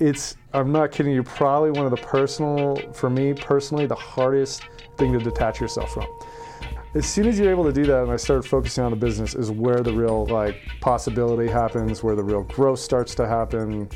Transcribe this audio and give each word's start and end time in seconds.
it's 0.00 0.36
I'm 0.52 0.72
not 0.72 0.90
kidding 0.90 1.12
you. 1.12 1.22
Probably 1.22 1.70
one 1.70 1.84
of 1.84 1.90
the 1.90 2.04
personal, 2.04 2.76
for 2.92 3.08
me 3.08 3.34
personally, 3.34 3.86
the 3.86 3.94
hardest 3.94 4.62
thing 4.96 5.12
to 5.12 5.18
detach 5.18 5.60
yourself 5.60 5.92
from. 5.92 6.06
As 6.94 7.06
soon 7.06 7.28
as 7.28 7.38
you're 7.38 7.50
able 7.50 7.64
to 7.64 7.72
do 7.72 7.84
that, 7.86 8.02
and 8.02 8.10
I 8.10 8.16
started 8.16 8.48
focusing 8.48 8.82
on 8.82 8.90
the 8.90 8.96
business, 8.96 9.34
is 9.36 9.50
where 9.50 9.80
the 9.80 9.92
real 9.92 10.26
like 10.26 10.56
possibility 10.80 11.48
happens, 11.48 12.02
where 12.02 12.16
the 12.16 12.24
real 12.24 12.42
growth 12.42 12.80
starts 12.80 13.14
to 13.16 13.28
happen. 13.28 13.88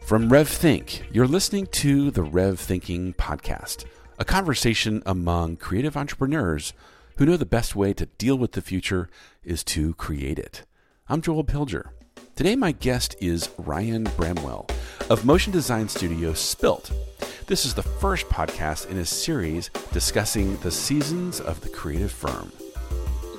From 0.00 0.28
Rev 0.28 0.48
Think, 0.48 1.02
you're 1.10 1.26
listening 1.26 1.66
to 1.66 2.10
the 2.12 2.22
Rev 2.22 2.60
Thinking 2.60 3.12
podcast, 3.14 3.84
a 4.18 4.24
conversation 4.24 5.02
among 5.04 5.56
creative 5.56 5.96
entrepreneurs 5.96 6.72
who 7.16 7.26
know 7.26 7.36
the 7.36 7.44
best 7.44 7.74
way 7.74 7.92
to 7.92 8.06
deal 8.06 8.38
with 8.38 8.52
the 8.52 8.62
future 8.62 9.08
is 9.42 9.64
to 9.64 9.94
create 9.94 10.38
it. 10.38 10.64
I'm 11.08 11.20
Joel 11.20 11.44
Pilger. 11.44 11.90
Today, 12.38 12.54
my 12.54 12.70
guest 12.70 13.16
is 13.20 13.50
Ryan 13.58 14.04
Bramwell 14.16 14.68
of 15.10 15.24
motion 15.24 15.52
design 15.52 15.88
studio 15.88 16.34
Spillt. 16.34 16.92
This 17.48 17.66
is 17.66 17.74
the 17.74 17.82
first 17.82 18.28
podcast 18.28 18.88
in 18.88 18.98
a 18.98 19.04
series 19.04 19.70
discussing 19.90 20.56
the 20.58 20.70
seasons 20.70 21.40
of 21.40 21.60
the 21.62 21.68
creative 21.68 22.12
firm. 22.12 22.52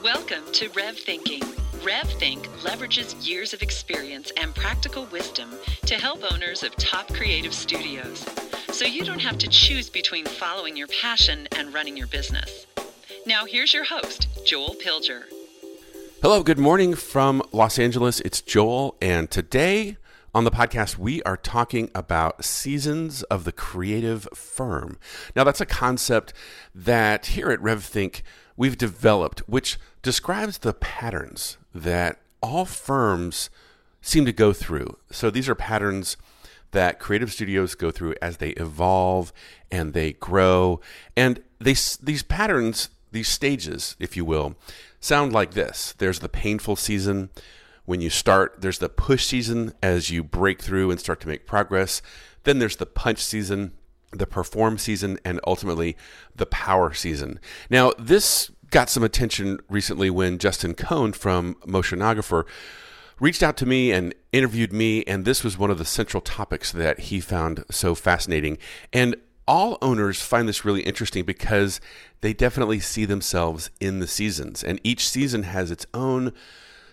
Welcome 0.03 0.43
to 0.51 0.67
Rev 0.71 0.97
Thinking. 0.97 1.43
Rev 1.81 2.09
Think 2.09 2.45
leverages 2.61 3.25
years 3.25 3.53
of 3.53 3.61
experience 3.61 4.33
and 4.35 4.53
practical 4.53 5.05
wisdom 5.05 5.49
to 5.85 5.95
help 5.95 6.29
owners 6.33 6.61
of 6.63 6.75
top 6.75 7.07
creative 7.13 7.53
studios. 7.53 8.25
So 8.73 8.83
you 8.83 9.05
don't 9.05 9.21
have 9.21 9.37
to 9.37 9.47
choose 9.47 9.89
between 9.89 10.25
following 10.25 10.75
your 10.75 10.87
passion 11.01 11.47
and 11.55 11.73
running 11.73 11.95
your 11.95 12.07
business. 12.07 12.65
Now, 13.25 13.45
here's 13.45 13.73
your 13.73 13.85
host, 13.85 14.27
Joel 14.45 14.75
Pilger. 14.75 15.23
Hello, 16.21 16.43
good 16.43 16.59
morning 16.59 16.95
from 16.95 17.41
Los 17.53 17.79
Angeles. 17.79 18.19
It's 18.19 18.41
Joel, 18.41 18.97
and 19.01 19.31
today 19.31 19.95
on 20.35 20.43
the 20.43 20.51
podcast, 20.51 20.97
we 20.97 21.23
are 21.23 21.37
talking 21.37 21.89
about 21.95 22.43
seasons 22.43 23.23
of 23.23 23.45
the 23.45 23.53
creative 23.53 24.27
firm. 24.33 24.97
Now, 25.33 25.45
that's 25.45 25.61
a 25.61 25.65
concept 25.65 26.33
that 26.75 27.27
here 27.27 27.51
at 27.51 27.61
RevThink 27.61 28.21
we've 28.57 28.77
developed, 28.77 29.47
which 29.47 29.77
describes 30.01 30.57
the 30.57 30.73
patterns 30.73 31.57
that 31.73 32.19
all 32.43 32.65
firms 32.65 33.49
seem 34.01 34.25
to 34.25 34.33
go 34.33 34.51
through. 34.51 34.97
So, 35.09 35.29
these 35.29 35.47
are 35.47 35.55
patterns 35.55 36.17
that 36.71 36.99
creative 36.99 37.31
studios 37.31 37.75
go 37.75 37.91
through 37.91 38.15
as 38.21 38.37
they 38.37 38.49
evolve 38.51 39.31
and 39.71 39.93
they 39.93 40.11
grow. 40.11 40.81
And 41.15 41.41
they, 41.59 41.75
these 42.01 42.23
patterns, 42.23 42.89
these 43.13 43.29
stages, 43.29 43.95
if 43.99 44.17
you 44.17 44.25
will, 44.25 44.57
sound 44.99 45.33
like 45.33 45.53
this 45.53 45.93
there's 45.97 46.19
the 46.19 46.29
painful 46.29 46.75
season. 46.75 47.29
When 47.85 48.01
you 48.01 48.11
start, 48.11 48.61
there's 48.61 48.77
the 48.77 48.87
push 48.87 49.25
season 49.25 49.73
as 49.81 50.11
you 50.11 50.23
break 50.23 50.61
through 50.61 50.91
and 50.91 50.99
start 50.99 51.19
to 51.21 51.27
make 51.27 51.47
progress. 51.47 52.03
Then 52.43 52.59
there's 52.59 52.75
the 52.75 52.85
punch 52.85 53.17
season, 53.17 53.73
the 54.11 54.27
perform 54.27 54.77
season, 54.77 55.17
and 55.25 55.39
ultimately 55.47 55.97
the 56.35 56.45
power 56.45 56.93
season. 56.93 57.39
Now, 57.67 57.93
this 57.97 58.51
got 58.69 58.91
some 58.91 59.03
attention 59.03 59.59
recently 59.69 60.11
when 60.11 60.37
Justin 60.37 60.75
Cone 60.75 61.13
from 61.13 61.55
Motionographer 61.65 62.45
reached 63.19 63.43
out 63.43 63.57
to 63.57 63.65
me 63.65 63.91
and 63.91 64.13
interviewed 64.31 64.71
me, 64.71 65.03
and 65.05 65.25
this 65.25 65.43
was 65.43 65.57
one 65.57 65.71
of 65.71 65.77
the 65.77 65.85
central 65.85 66.21
topics 66.21 66.71
that 66.71 66.99
he 66.99 67.19
found 67.19 67.63
so 67.69 67.95
fascinating. 67.95 68.57
And 68.93 69.15
all 69.49 69.79
owners 69.81 70.21
find 70.21 70.47
this 70.47 70.63
really 70.63 70.83
interesting 70.83 71.25
because 71.25 71.81
they 72.21 72.33
definitely 72.33 72.79
see 72.79 73.03
themselves 73.03 73.71
in 73.81 73.99
the 73.99 74.07
seasons, 74.07 74.63
and 74.63 74.79
each 74.83 75.09
season 75.09 75.43
has 75.43 75.71
its 75.71 75.87
own 75.93 76.31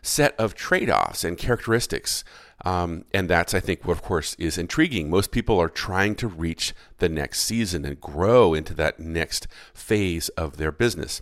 set 0.00 0.34
of 0.38 0.54
trade 0.54 0.88
offs 0.88 1.22
and 1.22 1.36
characteristics. 1.36 2.24
Um, 2.64 3.04
and 3.12 3.28
that's, 3.28 3.52
I 3.52 3.60
think, 3.60 3.84
what 3.84 3.92
of 3.92 4.02
course, 4.02 4.34
is 4.38 4.56
intriguing. 4.56 5.10
Most 5.10 5.30
people 5.30 5.60
are 5.60 5.68
trying 5.68 6.14
to 6.16 6.26
reach 6.26 6.72
the 6.98 7.08
next 7.08 7.42
season 7.42 7.84
and 7.84 8.00
grow 8.00 8.54
into 8.54 8.72
that 8.74 8.98
next 8.98 9.46
phase 9.74 10.30
of 10.30 10.56
their 10.56 10.72
business. 10.72 11.20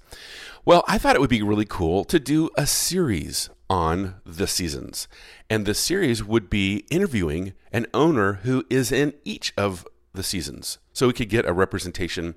Well, 0.64 0.84
I 0.86 0.98
thought 0.98 1.16
it 1.16 1.20
would 1.20 1.30
be 1.30 1.42
really 1.42 1.64
cool 1.64 2.04
to 2.04 2.20
do 2.20 2.50
a 2.56 2.66
series 2.66 3.50
on 3.68 4.14
the 4.24 4.46
seasons. 4.46 5.08
And 5.50 5.66
the 5.66 5.74
series 5.74 6.22
would 6.22 6.48
be 6.48 6.84
interviewing 6.90 7.54
an 7.72 7.86
owner 7.92 8.34
who 8.44 8.64
is 8.70 8.92
in 8.92 9.14
each 9.24 9.52
of 9.56 9.86
the 10.14 10.22
seasons. 10.22 10.78
So 10.92 11.06
we 11.06 11.12
could 11.12 11.28
get 11.28 11.46
a 11.46 11.52
representation 11.52 12.34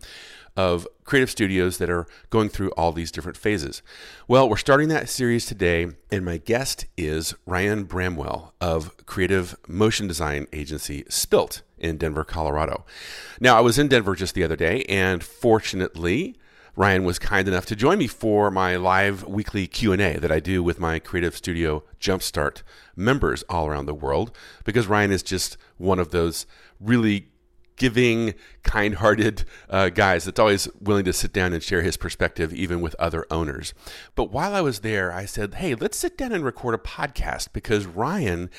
of 0.57 0.87
creative 1.03 1.29
studios 1.29 1.77
that 1.77 1.89
are 1.89 2.07
going 2.31 2.49
through 2.49 2.71
all 2.71 2.91
these 2.91 3.11
different 3.11 3.37
phases. 3.37 3.83
Well, 4.27 4.49
we're 4.49 4.57
starting 4.57 4.89
that 4.89 5.07
series 5.07 5.45
today, 5.45 5.87
and 6.11 6.25
my 6.25 6.37
guest 6.37 6.87
is 6.97 7.35
Ryan 7.45 7.83
Bramwell 7.83 8.53
of 8.59 8.97
creative 9.05 9.55
motion 9.67 10.07
design 10.07 10.47
agency 10.51 11.03
Spillt 11.03 11.61
in 11.77 11.97
Denver, 11.97 12.23
Colorado. 12.23 12.85
Now, 13.39 13.55
I 13.55 13.61
was 13.61 13.77
in 13.77 13.87
Denver 13.87 14.15
just 14.15 14.33
the 14.33 14.43
other 14.43 14.55
day, 14.55 14.83
and 14.89 15.23
fortunately, 15.23 16.35
Ryan 16.75 17.03
was 17.03 17.19
kind 17.19 17.47
enough 17.47 17.65
to 17.67 17.75
join 17.75 17.99
me 17.99 18.07
for 18.07 18.51
my 18.51 18.75
live 18.75 19.23
weekly 19.27 19.67
Q&A 19.67 20.19
that 20.19 20.31
I 20.31 20.39
do 20.39 20.61
with 20.63 20.79
my 20.79 20.99
Creative 20.99 21.35
Studio 21.35 21.83
Jumpstart 21.99 22.61
members 22.95 23.43
all 23.49 23.67
around 23.67 23.85
the 23.85 23.95
world 23.95 24.31
because 24.63 24.87
Ryan 24.87 25.11
is 25.11 25.23
just 25.23 25.57
one 25.77 25.99
of 25.99 26.11
those 26.11 26.45
really 26.79 27.29
giving, 27.77 28.33
kind 28.63 28.95
hearted 28.95 29.45
uh, 29.69 29.89
guys 29.89 30.25
that's 30.25 30.39
always 30.39 30.67
willing 30.81 31.05
to 31.05 31.13
sit 31.13 31.31
down 31.31 31.53
and 31.53 31.63
share 31.63 31.81
his 31.81 31.95
perspective, 31.95 32.53
even 32.53 32.81
with 32.81 32.95
other 32.99 33.25
owners. 33.31 33.73
But 34.15 34.31
while 34.31 34.53
I 34.53 34.61
was 34.61 34.79
there, 34.79 35.11
I 35.11 35.25
said, 35.25 35.55
hey, 35.55 35.75
let's 35.75 35.97
sit 35.97 36.17
down 36.17 36.33
and 36.33 36.43
record 36.43 36.75
a 36.75 36.77
podcast 36.77 37.53
because 37.53 37.85
Ryan 37.85 38.49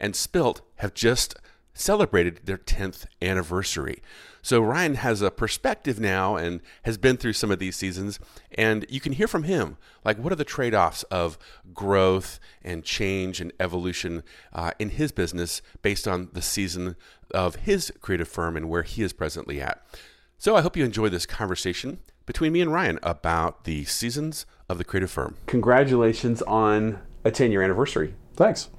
and 0.00 0.14
Spillt 0.14 0.60
have 0.76 0.94
just 0.94 1.36
celebrated 1.74 2.40
their 2.44 2.58
10th 2.58 3.06
anniversary. 3.20 4.02
So 4.48 4.62
Ryan 4.62 4.94
has 4.94 5.20
a 5.20 5.30
perspective 5.30 6.00
now 6.00 6.36
and 6.36 6.62
has 6.84 6.96
been 6.96 7.18
through 7.18 7.34
some 7.34 7.50
of 7.50 7.58
these 7.58 7.76
seasons, 7.76 8.18
and 8.52 8.86
you 8.88 8.98
can 8.98 9.12
hear 9.12 9.28
from 9.28 9.42
him 9.42 9.76
like 10.06 10.16
what 10.16 10.32
are 10.32 10.36
the 10.36 10.42
trade 10.42 10.74
offs 10.74 11.02
of 11.10 11.36
growth 11.74 12.40
and 12.62 12.82
change 12.82 13.42
and 13.42 13.52
evolution 13.60 14.22
uh, 14.54 14.70
in 14.78 14.88
his 14.88 15.12
business 15.12 15.60
based 15.82 16.08
on 16.08 16.30
the 16.32 16.40
season 16.40 16.96
of 17.34 17.56
his 17.56 17.92
creative 18.00 18.26
firm 18.26 18.56
and 18.56 18.70
where 18.70 18.84
he 18.84 19.02
is 19.02 19.12
presently 19.12 19.60
at. 19.60 19.84
So 20.38 20.56
I 20.56 20.62
hope 20.62 20.78
you 20.78 20.84
enjoy 20.86 21.10
this 21.10 21.26
conversation 21.26 21.98
between 22.24 22.54
me 22.54 22.62
and 22.62 22.72
Ryan 22.72 22.98
about 23.02 23.64
the 23.64 23.84
seasons 23.84 24.46
of 24.66 24.78
the 24.78 24.84
creative 24.84 25.10
firm. 25.10 25.36
Congratulations 25.44 26.40
on 26.40 27.00
a 27.22 27.30
10 27.30 27.50
year 27.50 27.60
anniversary. 27.60 28.14
Thanks. 28.34 28.70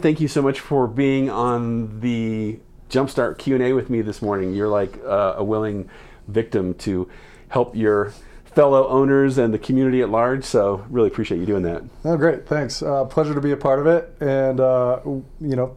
Thank 0.00 0.20
you 0.20 0.26
so 0.26 0.42
much 0.42 0.58
for 0.58 0.88
being 0.88 1.30
on 1.30 2.00
the 2.00 2.58
Jumpstart 2.90 3.38
Q&A 3.38 3.72
with 3.72 3.90
me 3.90 4.00
this 4.02 4.22
morning. 4.22 4.54
You're 4.54 4.68
like 4.68 4.98
uh, 5.04 5.34
a 5.36 5.44
willing 5.44 5.88
victim 6.28 6.74
to 6.74 7.08
help 7.48 7.74
your 7.76 8.12
fellow 8.44 8.88
owners 8.88 9.36
and 9.36 9.52
the 9.52 9.58
community 9.58 10.00
at 10.00 10.08
large. 10.08 10.44
So 10.44 10.84
really 10.88 11.08
appreciate 11.08 11.38
you 11.38 11.46
doing 11.46 11.62
that. 11.64 11.82
Oh, 12.04 12.16
great. 12.16 12.46
Thanks. 12.46 12.82
Uh, 12.82 13.04
pleasure 13.04 13.34
to 13.34 13.40
be 13.40 13.52
a 13.52 13.56
part 13.56 13.80
of 13.80 13.86
it. 13.86 14.16
And, 14.20 14.60
uh, 14.60 15.00
you 15.04 15.24
know, 15.40 15.76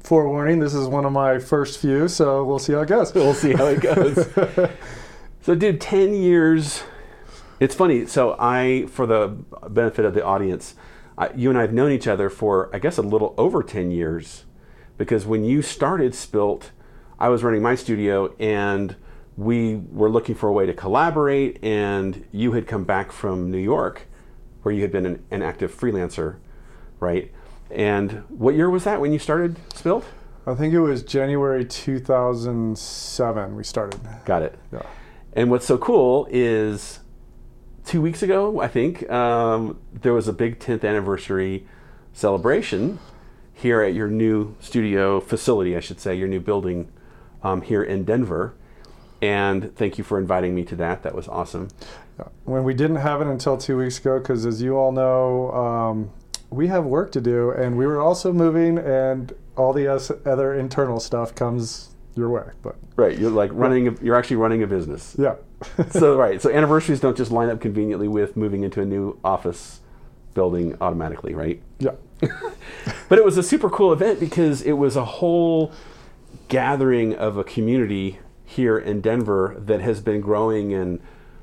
forewarning, 0.00 0.58
this 0.58 0.74
is 0.74 0.88
one 0.88 1.04
of 1.04 1.12
my 1.12 1.38
first 1.38 1.80
few, 1.80 2.08
so 2.08 2.44
we'll 2.44 2.58
see 2.58 2.72
how 2.72 2.80
it 2.80 2.88
goes. 2.88 3.14
we'll 3.14 3.34
see 3.34 3.52
how 3.52 3.66
it 3.66 3.80
goes. 3.80 4.28
so, 5.42 5.54
dude, 5.54 5.80
10 5.80 6.14
years. 6.14 6.82
It's 7.60 7.74
funny. 7.74 8.06
So, 8.06 8.36
I, 8.38 8.86
for 8.86 9.06
the 9.06 9.28
benefit 9.68 10.04
of 10.04 10.14
the 10.14 10.24
audience, 10.24 10.74
I, 11.16 11.30
you 11.34 11.50
and 11.50 11.58
I 11.58 11.62
have 11.62 11.72
known 11.72 11.92
each 11.92 12.06
other 12.06 12.28
for, 12.28 12.68
I 12.74 12.78
guess, 12.78 12.98
a 12.98 13.02
little 13.02 13.34
over 13.38 13.62
10 13.62 13.90
years. 13.90 14.44
Because 14.98 15.26
when 15.26 15.44
you 15.44 15.62
started 15.62 16.12
Spillt, 16.12 16.70
I 17.18 17.28
was 17.28 17.42
running 17.42 17.62
my 17.62 17.74
studio 17.74 18.34
and 18.38 18.96
we 19.36 19.76
were 19.76 20.08
looking 20.08 20.34
for 20.34 20.48
a 20.48 20.52
way 20.52 20.66
to 20.66 20.72
collaborate. 20.72 21.62
And 21.62 22.26
you 22.32 22.52
had 22.52 22.66
come 22.66 22.84
back 22.84 23.12
from 23.12 23.50
New 23.50 23.58
York, 23.58 24.06
where 24.62 24.74
you 24.74 24.82
had 24.82 24.92
been 24.92 25.06
an, 25.06 25.24
an 25.30 25.42
active 25.42 25.74
freelancer, 25.74 26.36
right? 27.00 27.30
And 27.70 28.24
what 28.28 28.54
year 28.54 28.70
was 28.70 28.84
that 28.84 29.00
when 29.00 29.12
you 29.12 29.18
started 29.18 29.56
Spillt? 29.70 30.04
I 30.46 30.54
think 30.54 30.72
it 30.72 30.80
was 30.80 31.02
January 31.02 31.64
2007 31.64 33.56
we 33.56 33.64
started. 33.64 34.00
Got 34.24 34.42
it. 34.42 34.58
Yeah. 34.72 34.82
And 35.32 35.50
what's 35.50 35.66
so 35.66 35.76
cool 35.76 36.28
is 36.30 37.00
two 37.84 38.00
weeks 38.00 38.22
ago, 38.22 38.60
I 38.60 38.68
think, 38.68 39.10
um, 39.10 39.78
there 39.92 40.14
was 40.14 40.28
a 40.28 40.32
big 40.32 40.60
10th 40.60 40.84
anniversary 40.84 41.66
celebration 42.12 42.98
here 43.56 43.80
at 43.80 43.94
your 43.94 44.08
new 44.08 44.54
studio 44.60 45.18
facility, 45.18 45.74
I 45.74 45.80
should 45.80 45.98
say, 45.98 46.14
your 46.14 46.28
new 46.28 46.40
building 46.40 46.92
um, 47.42 47.62
here 47.62 47.82
in 47.82 48.04
Denver. 48.04 48.54
And 49.22 49.74
thank 49.74 49.96
you 49.96 50.04
for 50.04 50.18
inviting 50.18 50.54
me 50.54 50.62
to 50.66 50.76
that. 50.76 51.02
That 51.02 51.14
was 51.14 51.26
awesome. 51.26 51.68
When 52.44 52.64
we 52.64 52.74
didn't 52.74 52.96
have 52.96 53.22
it 53.22 53.26
until 53.26 53.56
two 53.56 53.78
weeks 53.78 53.98
ago, 53.98 54.18
because 54.18 54.44
as 54.44 54.60
you 54.60 54.76
all 54.76 54.92
know, 54.92 55.50
um, 55.52 56.10
we 56.50 56.66
have 56.66 56.84
work 56.84 57.10
to 57.12 57.20
do, 57.20 57.50
and 57.50 57.78
we 57.78 57.86
were 57.86 57.98
also 57.98 58.30
moving, 58.30 58.76
and 58.76 59.32
all 59.56 59.72
the 59.72 59.88
other 60.26 60.54
internal 60.54 61.00
stuff 61.00 61.34
comes 61.34 61.94
your 62.14 62.28
way. 62.28 62.44
But 62.62 62.76
right, 62.96 63.18
you're 63.18 63.30
like 63.30 63.50
running. 63.54 63.88
A, 63.88 63.94
you're 64.02 64.16
actually 64.16 64.36
running 64.36 64.62
a 64.62 64.66
business. 64.66 65.16
Yeah. 65.18 65.36
so 65.90 66.16
right, 66.16 66.40
so 66.40 66.50
anniversaries 66.50 67.00
don't 67.00 67.16
just 67.16 67.30
line 67.30 67.48
up 67.48 67.60
conveniently 67.60 68.08
with 68.08 68.36
moving 68.36 68.64
into 68.64 68.82
a 68.82 68.84
new 68.84 69.18
office 69.24 69.80
building 70.36 70.76
automatically, 70.80 71.34
right? 71.34 71.60
Yeah. 71.80 71.92
but 73.08 73.18
it 73.18 73.24
was 73.24 73.36
a 73.36 73.42
super 73.42 73.68
cool 73.68 73.92
event 73.92 74.20
because 74.20 74.62
it 74.62 74.74
was 74.74 74.94
a 74.94 75.04
whole 75.04 75.72
gathering 76.46 77.16
of 77.16 77.36
a 77.36 77.42
community 77.42 78.20
here 78.44 78.78
in 78.78 79.00
Denver 79.00 79.56
that 79.58 79.80
has 79.80 80.00
been 80.00 80.20
growing 80.20 80.72
and 80.72 81.00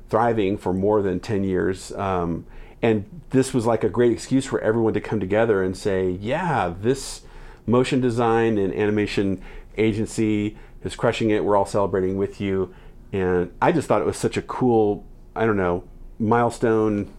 thriving 0.08 0.56
for 0.56 0.72
more 0.72 1.02
than 1.02 1.20
10 1.20 1.44
years. 1.44 1.92
Um, 1.92 2.46
and 2.80 3.04
this 3.30 3.52
was 3.52 3.66
like 3.66 3.84
a 3.84 3.88
great 3.88 4.12
excuse 4.12 4.46
for 4.46 4.60
everyone 4.60 4.94
to 4.94 5.00
come 5.00 5.20
together 5.20 5.62
and 5.62 5.76
say, 5.76 6.10
yeah, 6.10 6.72
this 6.80 7.22
motion 7.66 8.00
design 8.00 8.56
and 8.56 8.72
animation 8.72 9.42
agency 9.76 10.56
is 10.84 10.94
crushing 10.94 11.30
it. 11.30 11.44
We're 11.44 11.56
all 11.56 11.66
celebrating 11.66 12.16
with 12.16 12.40
you. 12.40 12.74
And 13.12 13.52
I 13.60 13.72
just 13.72 13.88
thought 13.88 14.00
it 14.00 14.06
was 14.06 14.16
such 14.16 14.36
a 14.36 14.42
cool, 14.42 15.04
I 15.34 15.46
don't 15.46 15.56
know, 15.56 15.84
milestone 16.18 17.12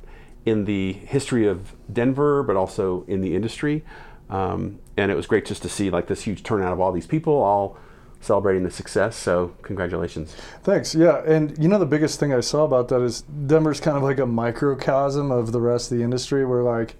in 0.45 0.65
the 0.65 0.93
history 0.93 1.47
of 1.47 1.73
Denver, 1.91 2.43
but 2.43 2.55
also 2.55 3.03
in 3.07 3.21
the 3.21 3.35
industry. 3.35 3.83
Um, 4.29 4.79
and 4.97 5.11
it 5.11 5.15
was 5.15 5.27
great 5.27 5.45
just 5.45 5.61
to 5.63 5.69
see 5.69 5.89
like 5.89 6.07
this 6.07 6.23
huge 6.23 6.43
turnout 6.43 6.73
of 6.73 6.79
all 6.79 6.91
these 6.91 7.07
people 7.07 7.33
all 7.33 7.77
celebrating 8.21 8.63
the 8.63 8.71
success. 8.71 9.15
So 9.15 9.53
congratulations. 9.61 10.35
Thanks. 10.63 10.95
Yeah, 10.95 11.21
and 11.25 11.57
you 11.61 11.67
know 11.67 11.79
the 11.79 11.85
biggest 11.85 12.19
thing 12.19 12.33
I 12.33 12.39
saw 12.39 12.63
about 12.63 12.87
that 12.89 13.01
is 13.01 13.21
Denver's 13.21 13.79
kind 13.79 13.97
of 13.97 14.03
like 14.03 14.19
a 14.19 14.25
microcosm 14.25 15.31
of 15.31 15.51
the 15.51 15.61
rest 15.61 15.91
of 15.91 15.97
the 15.97 16.03
industry. 16.03 16.45
Where 16.45 16.63
like 16.63 16.95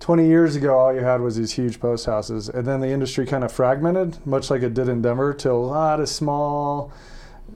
20 0.00 0.26
years 0.26 0.56
ago, 0.56 0.76
all 0.78 0.94
you 0.94 1.00
had 1.00 1.20
was 1.20 1.36
these 1.36 1.52
huge 1.52 1.80
post 1.80 2.06
houses, 2.06 2.48
and 2.48 2.66
then 2.66 2.80
the 2.80 2.88
industry 2.88 3.26
kind 3.26 3.44
of 3.44 3.52
fragmented, 3.52 4.24
much 4.26 4.50
like 4.50 4.62
it 4.62 4.74
did 4.74 4.88
in 4.88 5.02
Denver, 5.02 5.34
to 5.34 5.50
a 5.50 5.52
lot 5.52 6.00
of 6.00 6.08
small 6.08 6.92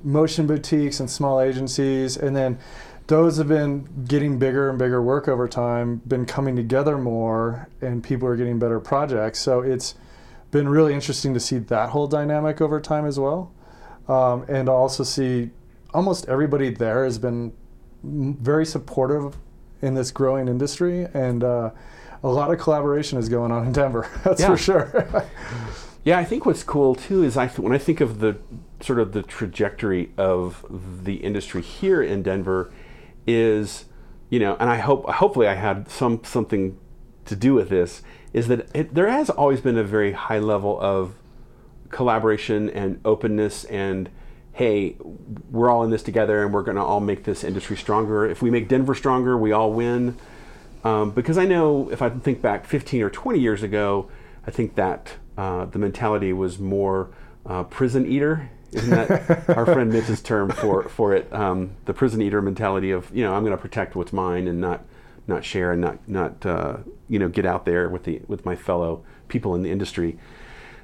motion 0.05 0.47
boutiques 0.47 1.01
and 1.01 1.11
small 1.11 1.41
agencies, 1.41 2.17
and 2.17 2.37
then 2.37 2.59
those 3.09 3.39
have 3.39 3.49
been 3.49 3.89
getting 4.07 4.39
bigger 4.39 4.69
and 4.69 4.79
bigger 4.79 5.03
work 5.03 5.29
over 5.29 5.49
time, 5.49 6.01
been 6.07 6.27
coming 6.27 6.55
together 6.57 6.97
more, 6.99 7.69
and 7.81 8.05
people 8.05 8.29
are 8.29 8.37
getting 8.37 8.59
better 8.59 8.79
projects. 8.81 9.41
So 9.41 9.61
it's 9.61 9.95
been 10.51 10.69
really 10.69 10.95
interesting 10.95 11.35
to 11.35 11.41
see 11.41 11.59
that 11.59 11.91
whole 11.91 12.07
dynamic 12.07 12.61
over 12.61 12.81
time 12.81 13.07
as 13.07 13.19
well, 13.19 13.53
um, 14.09 14.45
and 14.49 14.69
also 14.69 15.03
see 15.05 15.51
almost 15.95 16.29
everybody 16.29 16.71
there 16.71 17.05
has 17.05 17.19
been 17.19 17.53
very 18.03 18.65
supportive 18.67 19.37
in 19.81 19.95
this 19.95 20.11
growing 20.11 20.47
industry, 20.47 21.07
and 21.15 21.43
uh, 21.43 21.71
a 22.23 22.29
lot 22.29 22.51
of 22.53 22.59
collaboration 22.59 23.19
is 23.19 23.29
going 23.31 23.51
on 23.51 23.67
in 23.67 23.73
Denver. 23.73 24.07
That's 24.25 24.41
Yeah. 24.41 24.49
for 24.49 24.57
sure. 24.59 25.25
Yeah, 26.05 26.19
I 26.19 26.25
think 26.25 26.45
what's 26.47 26.63
cool 26.63 26.95
too 26.95 27.23
is 27.23 27.37
I 27.37 27.47
th- 27.49 27.59
when 27.59 27.73
I 27.73 27.79
think 27.79 28.01
of 28.01 28.21
the 28.21 28.37
sort 28.81 28.99
of 28.99 29.13
the 29.13 29.23
trajectory 29.23 30.11
of 30.17 30.65
the 31.05 31.17
industry 31.17 31.61
here 31.63 32.03
in 32.03 32.23
Denver 32.23 32.71
is, 33.29 33.85
you 34.31 34.41
know, 34.41 34.57
and 34.59 34.71
I 34.71 34.79
hope 34.79 35.09
hopefully 35.09 35.47
I 35.47 35.55
had 35.55 35.89
some 35.89 36.25
something 36.25 36.79
to 37.27 37.37
do 37.37 37.55
with 37.55 37.69
this 37.69 38.03
is 38.33 38.49
that 38.49 38.69
it, 38.75 38.95
there 38.95 39.09
has 39.09 39.31
always 39.31 39.61
been 39.61 39.77
a 39.77 39.85
very 39.85 40.13
high 40.13 40.39
level 40.39 40.81
of 40.81 41.15
collaboration 41.91 42.69
and 42.71 43.01
openness 43.05 43.65
and 43.65 44.09
hey, 44.53 44.97
we're 45.51 45.71
all 45.71 45.85
in 45.85 45.91
this 45.91 46.03
together 46.03 46.43
and 46.43 46.53
we're 46.53 46.63
going 46.63 46.77
to 46.77 46.83
all 46.83 46.99
make 46.99 47.23
this 47.25 47.45
industry 47.45 47.77
stronger. 47.77 48.27
If 48.27 48.43
we 48.43 48.51
make 48.51 48.67
Denver 48.69 48.95
stronger, 48.95 49.39
we 49.39 49.53
all 49.53 49.73
win. 49.73 50.17
Um, 50.83 51.13
because 51.13 51.39
I 51.39 51.45
know 51.45 51.91
if 51.91 52.03
I 52.03 52.09
think 52.09 52.43
back 52.43 52.67
15 52.67 53.03
or 53.03 53.11
20 53.11 53.39
years 53.39 53.63
ago, 53.63 54.11
I 54.47 54.51
think 54.51 54.75
that 54.75 55.15
uh, 55.37 55.67
the 55.67 55.79
mentality 55.79 56.33
was 56.33 56.59
more 56.59 57.11
uh, 57.47 57.65
prison 57.65 58.05
eater. 58.11 58.51
Isn't 58.73 58.91
that 58.91 59.49
our 59.49 59.65
friend 59.65 59.91
Mitch's 59.91 60.21
term 60.21 60.51
for 60.51 60.89
for 60.89 61.15
it? 61.15 61.33
Um, 61.33 61.71
the 61.87 61.95
prison 61.95 62.21
eater 62.21 62.43
mentality 62.43 62.91
of 62.91 63.11
you 63.15 63.25
know 63.25 63.35
I'm 63.35 63.43
going 63.43 63.57
to 63.57 63.61
protect 63.61 63.97
what's 63.97 64.13
mine 64.13 64.47
and 64.47 64.61
not 64.61 64.85
not 65.27 65.45
share 65.45 65.73
and 65.73 65.81
not 65.81 66.07
not 66.09 66.45
uh, 66.45 66.79
you 67.09 67.19
know 67.19 67.29
get 67.29 67.47
out 67.47 67.65
there 67.65 67.89
with 67.89 68.05
the 68.05 68.21
with 68.29 68.45
my 68.45 68.57
fellow 68.57 69.05
people 69.29 69.55
in 69.55 69.63
the 69.63 69.71
industry. 69.71 70.19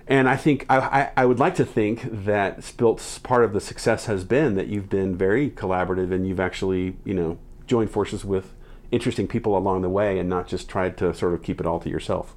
And 0.06 0.28
I 0.28 0.36
think 0.36 0.66
I, 0.68 0.78
I, 0.78 1.10
I 1.16 1.24
would 1.26 1.38
like 1.38 1.54
to 1.54 1.64
think 1.64 2.06
that 2.10 2.62
Spillt's 2.62 3.18
part 3.18 3.42
of 3.42 3.54
the 3.54 3.60
success 3.60 4.04
has 4.04 4.22
been 4.24 4.54
that 4.54 4.66
you've 4.66 4.90
been 4.90 5.16
very 5.16 5.48
collaborative 5.50 6.12
and 6.12 6.26
you've 6.26 6.40
actually 6.40 6.96
you 7.04 7.14
know 7.14 7.38
joined 7.66 7.90
forces 7.90 8.24
with 8.24 8.54
interesting 8.90 9.26
people 9.26 9.56
along 9.56 9.82
the 9.82 9.88
way 9.88 10.18
and 10.18 10.28
not 10.28 10.46
just 10.46 10.68
tried 10.68 10.96
to 10.98 11.12
sort 11.14 11.34
of 11.34 11.42
keep 11.42 11.60
it 11.60 11.66
all 11.66 11.80
to 11.80 11.88
yourself. 11.88 12.34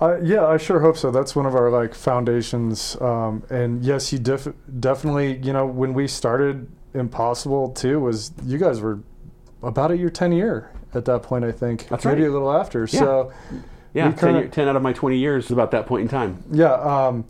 Uh, 0.00 0.18
yeah, 0.22 0.46
I 0.46 0.56
sure 0.58 0.80
hope 0.80 0.96
so. 0.96 1.10
That's 1.10 1.34
one 1.34 1.44
of 1.46 1.54
our 1.54 1.70
like 1.70 1.92
foundations. 1.94 2.96
Um, 3.00 3.42
and 3.50 3.84
yes, 3.84 4.12
you 4.12 4.18
def- 4.18 4.48
definitely, 4.78 5.38
you 5.38 5.52
know, 5.52 5.66
when 5.66 5.92
we 5.94 6.06
started 6.06 6.68
Impossible 6.94 7.70
too, 7.70 8.00
was 8.00 8.32
you 8.44 8.58
guys 8.58 8.80
were 8.80 9.00
about 9.62 9.90
at 9.90 9.98
your 9.98 10.10
10 10.10 10.32
year 10.32 10.70
at 10.94 11.04
that 11.06 11.22
point, 11.22 11.44
I 11.44 11.52
think. 11.52 11.88
That's 11.88 12.04
Maybe 12.04 12.22
right. 12.22 12.30
a 12.30 12.32
little 12.32 12.52
after. 12.52 12.86
So, 12.86 13.32
Yeah, 13.92 14.04
10, 14.12 14.16
kinda- 14.18 14.38
year- 14.40 14.48
10 14.48 14.68
out 14.68 14.76
of 14.76 14.82
my 14.82 14.92
20 14.92 15.16
years 15.16 15.46
is 15.46 15.50
about 15.50 15.72
that 15.72 15.86
point 15.86 16.02
in 16.02 16.08
time. 16.08 16.44
yeah. 16.52 16.72
Um, 16.74 17.24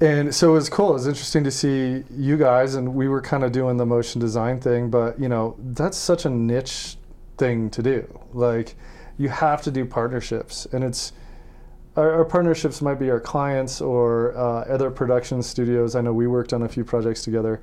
and 0.00 0.34
so 0.34 0.50
it 0.50 0.54
was 0.54 0.68
cool. 0.70 0.90
It 0.90 0.94
was 0.94 1.06
interesting 1.06 1.44
to 1.44 1.50
see 1.50 2.02
you 2.10 2.36
guys, 2.36 2.74
and 2.74 2.94
we 2.94 3.08
were 3.08 3.20
kind 3.20 3.44
of 3.44 3.52
doing 3.52 3.76
the 3.76 3.86
motion 3.86 4.20
design 4.20 4.58
thing, 4.58 4.88
but 4.90 5.20
you 5.20 5.28
know, 5.28 5.54
that's 5.58 5.96
such 5.98 6.24
a 6.24 6.30
niche 6.30 6.96
thing 7.38 7.68
to 7.70 7.82
do. 7.82 8.06
Like, 8.32 8.74
you 9.18 9.28
have 9.28 9.60
to 9.62 9.70
do 9.70 9.84
partnerships, 9.84 10.66
and 10.72 10.82
it's 10.82 11.12
our, 11.96 12.12
our 12.12 12.24
partnerships 12.24 12.82
might 12.82 12.98
be 12.98 13.10
our 13.10 13.20
clients 13.20 13.80
or 13.80 14.36
uh, 14.36 14.64
other 14.64 14.90
production 14.90 15.42
studios. 15.42 15.94
I 15.94 16.00
know 16.00 16.12
we 16.12 16.26
worked 16.26 16.52
on 16.52 16.62
a 16.62 16.68
few 16.68 16.84
projects 16.84 17.22
together. 17.22 17.60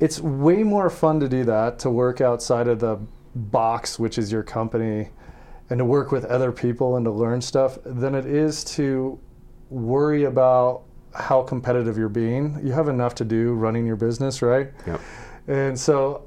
It's 0.00 0.20
way 0.20 0.62
more 0.62 0.88
fun 0.88 1.20
to 1.20 1.28
do 1.28 1.44
that, 1.44 1.78
to 1.80 1.90
work 1.90 2.20
outside 2.20 2.68
of 2.68 2.80
the 2.80 2.98
box, 3.34 3.98
which 3.98 4.16
is 4.16 4.32
your 4.32 4.42
company, 4.42 5.10
and 5.68 5.78
to 5.78 5.84
work 5.84 6.10
with 6.10 6.24
other 6.24 6.50
people 6.50 6.96
and 6.96 7.04
to 7.04 7.10
learn 7.10 7.40
stuff, 7.40 7.78
than 7.84 8.14
it 8.14 8.24
is 8.24 8.64
to 8.64 9.20
worry 9.68 10.24
about 10.24 10.82
how 11.14 11.42
competitive 11.42 11.98
you're 11.98 12.08
being. 12.08 12.58
You 12.62 12.72
have 12.72 12.88
enough 12.88 13.14
to 13.16 13.24
do 13.24 13.52
running 13.52 13.86
your 13.86 13.96
business, 13.96 14.42
right? 14.42 14.72
Yep. 14.86 15.00
And 15.48 15.78
so 15.78 16.26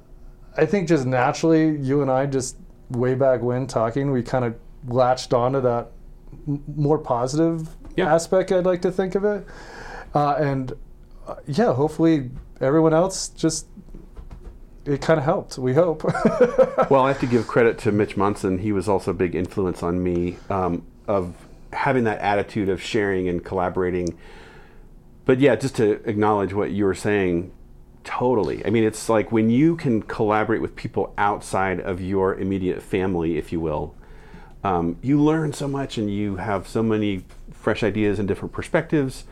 I 0.56 0.66
think 0.66 0.88
just 0.88 1.06
naturally, 1.06 1.76
you 1.78 2.02
and 2.04 2.12
I 2.12 2.28
just 2.28 2.58
way 2.90 3.16
back 3.16 3.42
when 3.42 3.66
talking, 3.66 4.12
we 4.12 4.22
kind 4.22 4.46
of 4.46 4.56
latched 4.88 5.34
onto 5.34 5.62
that 5.62 5.92
m- 6.48 6.64
more 6.76 6.98
positive 6.98 7.70
Yeah. 7.96 8.14
aspect, 8.14 8.52
I'd 8.52 8.66
like 8.66 8.82
to 8.84 8.92
think 8.92 9.16
of 9.16 9.24
it. 9.26 9.46
Uh, 10.14 10.34
and 10.34 10.74
uh, 11.28 11.36
yeah, 11.48 11.74
hopefully 11.74 12.30
everyone 12.62 12.94
else 12.94 13.30
just, 13.30 13.68
it 14.86 15.02
kind 15.02 15.18
of 15.18 15.24
helped, 15.26 15.58
we 15.58 15.74
hope. 15.74 16.04
Well, 16.90 17.02
I 17.06 17.08
have 17.10 17.20
to 17.22 17.28
give 17.28 17.48
credit 17.48 17.78
to 17.80 17.92
Mitch 17.92 18.18
Munson. 18.18 18.60
He 18.60 18.72
was 18.72 18.88
also 18.90 19.12
a 19.12 19.14
big 19.14 19.34
influence 19.36 19.82
on 19.82 20.04
me 20.04 20.38
um, 20.50 20.84
of 21.08 21.34
having 21.72 22.04
that 22.04 22.20
attitude 22.20 22.70
of 22.70 22.82
sharing 22.82 23.28
and 23.28 23.44
collaborating. 23.44 24.18
But 25.26 25.40
yeah, 25.40 25.56
just 25.56 25.76
to 25.78 25.94
acknowledge 26.08 26.54
what 26.54 26.72
you 26.72 26.86
were 26.86 26.94
saying, 26.94 27.52
totally. 28.04 28.64
I 28.66 28.70
mean, 28.70 28.84
it's 28.84 29.08
like 29.10 29.32
when 29.32 29.50
you 29.50 29.76
can 29.78 30.04
collaborate 30.04 30.62
with 30.62 30.76
people 30.76 31.14
outside 31.18 31.80
of 31.80 32.02
your 32.02 32.36
immediate 32.36 32.82
family, 32.84 33.38
if 33.38 33.52
you 33.54 33.60
will, 33.62 33.96
um, 34.64 34.98
you 35.02 35.22
learn 35.22 35.54
so 35.54 35.68
much 35.68 35.98
and 35.98 36.10
you 36.10 36.38
have 36.38 36.68
so 36.68 36.82
many 36.82 37.24
fresh 37.52 37.84
ideas 37.84 38.20
and 38.20 38.28
different 38.28 38.54
perspectives. 38.54 39.26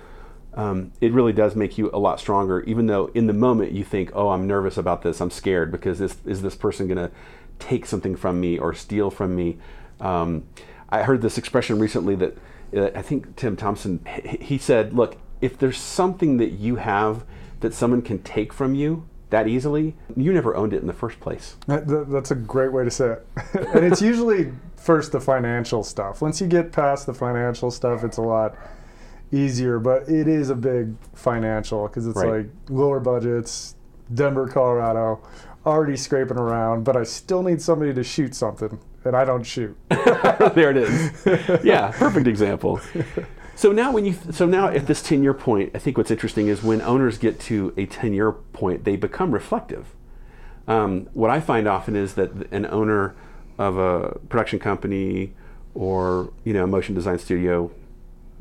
Um, 0.53 0.91
it 0.99 1.13
really 1.13 1.31
does 1.31 1.55
make 1.55 1.77
you 1.77 1.89
a 1.93 1.99
lot 1.99 2.19
stronger, 2.19 2.61
even 2.63 2.87
though 2.87 3.07
in 3.13 3.27
the 3.27 3.33
moment 3.33 3.71
you 3.71 3.85
think, 3.85 4.11
"Oh, 4.13 4.29
I'm 4.29 4.47
nervous 4.47 4.77
about 4.77 5.01
this. 5.01 5.21
I'm 5.21 5.31
scared 5.31 5.71
because 5.71 5.99
this 5.99 6.17
is 6.25 6.41
this 6.41 6.55
person 6.55 6.87
going 6.87 6.97
to 6.97 7.11
take 7.59 7.85
something 7.85 8.17
from 8.17 8.41
me 8.41 8.57
or 8.57 8.73
steal 8.73 9.09
from 9.09 9.35
me." 9.35 9.57
Um, 10.01 10.43
I 10.89 11.03
heard 11.03 11.21
this 11.21 11.37
expression 11.37 11.79
recently 11.79 12.15
that 12.15 12.37
uh, 12.75 12.89
I 12.93 13.01
think 13.01 13.37
Tim 13.37 13.55
Thompson 13.55 14.05
he 14.05 14.37
he 14.37 14.57
said, 14.57 14.93
"Look, 14.93 15.15
if 15.39 15.57
there's 15.57 15.77
something 15.77 16.35
that 16.37 16.51
you 16.51 16.75
have 16.75 17.23
that 17.61 17.73
someone 17.73 18.01
can 18.01 18.19
take 18.19 18.51
from 18.51 18.75
you 18.75 19.07
that 19.31 19.47
easily, 19.47 19.95
you 20.15 20.31
never 20.31 20.55
owned 20.55 20.73
it 20.73 20.81
in 20.81 20.87
the 20.87 20.93
first 20.93 21.19
place." 21.19 21.57
That- 21.67 21.87
that- 21.87 22.09
that's 22.11 22.31
a 22.31 22.35
great 22.35 22.71
way 22.71 22.83
to 22.85 22.91
say 22.91 23.13
it. 23.13 23.27
and 23.73 23.83
it's 23.83 24.01
usually 24.01 24.53
first 24.77 25.11
the 25.11 25.19
financial 25.19 25.83
stuff. 25.83 26.21
Once 26.21 26.39
you 26.39 26.47
get 26.47 26.71
past 26.71 27.05
the 27.07 27.13
financial 27.13 27.69
stuff, 27.71 28.03
it's 28.03 28.17
a 28.17 28.21
lot 28.21 28.55
easier, 29.31 29.79
but 29.79 30.07
it 30.09 30.27
is 30.27 30.49
a 30.49 30.55
big 30.55 30.93
financial 31.13 31.87
because 31.87 32.05
it's 32.07 32.17
Right. 32.17 32.31
like 32.45 32.47
lower 32.69 32.99
budgets, 32.99 33.75
Denver, 34.13 34.47
Colorado, 34.47 35.21
already 35.65 35.95
scraping 35.95 36.37
around, 36.37 36.83
but 36.83 36.97
I 36.97 37.03
still 37.03 37.43
need 37.43 37.61
somebody 37.61 37.93
to 37.93 38.03
shoot 38.03 38.33
something, 38.35 38.79
and 39.05 39.15
I 39.15 39.23
don't 39.23 39.43
shoot. 39.43 39.77
there 39.89 40.71
it 40.71 40.77
is. 40.77 41.25
Yeah, 41.63 41.91
perfect 41.91 42.27
example. 42.27 42.81
So 43.61 43.71
now, 43.71 43.91
when 43.91 44.05
you 44.05 44.15
so 44.31 44.47
now 44.47 44.69
at 44.69 44.87
this 44.87 45.03
ten 45.03 45.21
year 45.21 45.35
point, 45.35 45.69
I 45.75 45.77
think 45.77 45.95
what's 45.95 46.09
interesting 46.09 46.47
is 46.47 46.63
when 46.63 46.81
owners 46.81 47.19
get 47.19 47.39
to 47.41 47.75
a 47.77 47.85
ten 47.85 48.11
year 48.11 48.31
point, 48.31 48.85
they 48.85 48.95
become 48.95 49.29
reflective. 49.29 49.93
Um, 50.67 51.07
what 51.13 51.29
I 51.29 51.41
find 51.41 51.67
often 51.67 51.95
is 51.95 52.15
that 52.15 52.31
an 52.51 52.65
owner 52.65 53.13
of 53.59 53.77
a 53.77 54.17
production 54.29 54.57
company 54.57 55.35
or 55.75 56.33
you 56.43 56.53
know 56.53 56.63
a 56.63 56.67
motion 56.67 56.95
design 56.95 57.19
studio, 57.19 57.69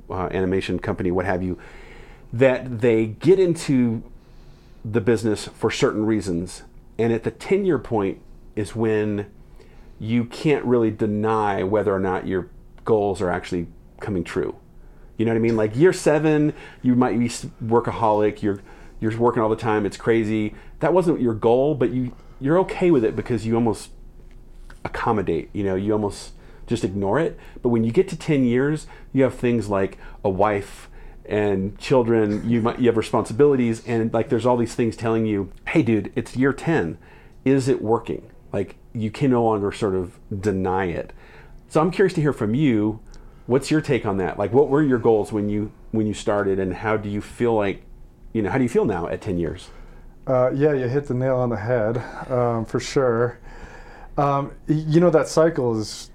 uh, 0.09 0.31
animation 0.33 0.79
company, 0.79 1.11
what 1.11 1.27
have 1.27 1.43
you, 1.43 1.59
that 2.33 2.81
they 2.81 3.05
get 3.05 3.39
into 3.39 4.03
the 4.83 5.03
business 5.03 5.49
for 5.49 5.71
certain 5.71 6.07
reasons, 6.07 6.62
and 6.97 7.12
at 7.12 7.25
the 7.25 7.31
ten 7.31 7.67
year 7.67 7.79
point 7.79 8.23
is 8.57 8.75
when 8.75 9.31
you 9.99 10.25
can't 10.25 10.65
really 10.65 10.91
deny 10.91 11.62
whether 11.62 11.95
or 11.95 12.00
not 12.00 12.27
your 12.27 12.49
goals 12.87 13.21
are 13.21 13.31
actually 13.31 13.67
coming 14.00 14.25
true. 14.25 14.57
You 15.21 15.27
know 15.27 15.33
what 15.33 15.37
I 15.37 15.43
mean? 15.43 15.57
Like 15.57 15.77
year 15.77 15.93
seven, 15.93 16.55
you 16.81 16.95
might 16.95 17.19
be 17.19 17.29
workaholic. 17.29 18.41
You're 18.41 18.62
you're 19.00 19.15
working 19.19 19.43
all 19.43 19.50
the 19.50 19.55
time. 19.55 19.85
It's 19.85 19.99
crazy. 19.99 20.55
That 20.79 20.95
wasn't 20.95 21.21
your 21.21 21.35
goal, 21.35 21.75
but 21.75 21.91
you 21.91 22.17
you're 22.41 22.59
okay 22.61 22.91
with 22.91 23.05
it 23.05 23.15
because 23.15 23.45
you 23.45 23.55
almost 23.55 23.91
accommodate. 24.83 25.50
You 25.53 25.62
know, 25.62 25.75
you 25.75 25.93
almost 25.93 26.33
just 26.67 26.85
ignore 26.85 27.21
it. 27.21 27.39
But 27.61 27.69
when 27.69 27.85
you 27.85 27.93
get 27.93 28.09
to 28.09 28.17
ten 28.17 28.45
years, 28.45 28.87
you 29.12 29.23
have 29.23 29.35
things 29.35 29.69
like 29.69 29.99
a 30.25 30.31
wife 30.31 30.89
and 31.27 31.79
children. 31.79 32.49
You 32.49 32.62
might 32.62 32.79
you 32.79 32.87
have 32.87 32.97
responsibilities, 32.97 33.87
and 33.87 34.11
like 34.15 34.31
there's 34.31 34.47
all 34.47 34.57
these 34.57 34.75
things 34.75 34.97
telling 34.97 35.27
you, 35.27 35.53
"Hey, 35.69 35.83
dude, 35.83 36.15
it's 36.17 36.35
year 36.35 36.55
ten. 36.55 36.97
Is 37.45 37.69
it 37.69 37.83
working?" 37.83 38.31
Like 38.55 38.77
you 38.95 39.11
can 39.11 39.33
no 39.33 39.45
longer 39.45 39.71
sort 39.71 39.95
of 39.95 40.19
deny 40.41 40.87
it. 40.87 41.12
So 41.69 41.83
I'm 41.83 41.91
curious 41.91 42.15
to 42.15 42.23
hear 42.23 42.33
from 42.33 42.55
you. 42.55 43.00
What's 43.50 43.69
your 43.69 43.80
take 43.80 44.07
on 44.07 44.19
that? 44.19 44.38
Like, 44.38 44.52
what 44.52 44.69
were 44.69 44.80
your 44.80 45.00
goals 45.00 45.33
when 45.33 45.49
you 45.49 45.73
when 45.90 46.07
you 46.07 46.14
started, 46.14 46.61
and 46.61 46.73
how 46.73 46.97
do 46.97 47.09
you 47.09 47.21
feel 47.21 47.52
like, 47.52 47.83
you 48.33 48.42
know, 48.42 48.50
how 48.50 48.59
do 48.59 48.62
you 48.62 48.69
feel 48.69 48.85
now 48.85 49.09
at 49.09 49.21
ten 49.21 49.38
years? 49.38 49.71
Uh, 50.25 50.52
yeah, 50.52 50.73
you 50.73 50.87
hit 50.87 51.09
the 51.09 51.14
nail 51.14 51.35
on 51.35 51.49
the 51.49 51.57
head 51.57 51.97
um, 52.30 52.64
for 52.64 52.78
sure. 52.78 53.40
Um, 54.16 54.52
you 54.69 55.00
know 55.00 55.11
that 55.11 55.26
cycle 55.26 55.76
is. 55.76 56.12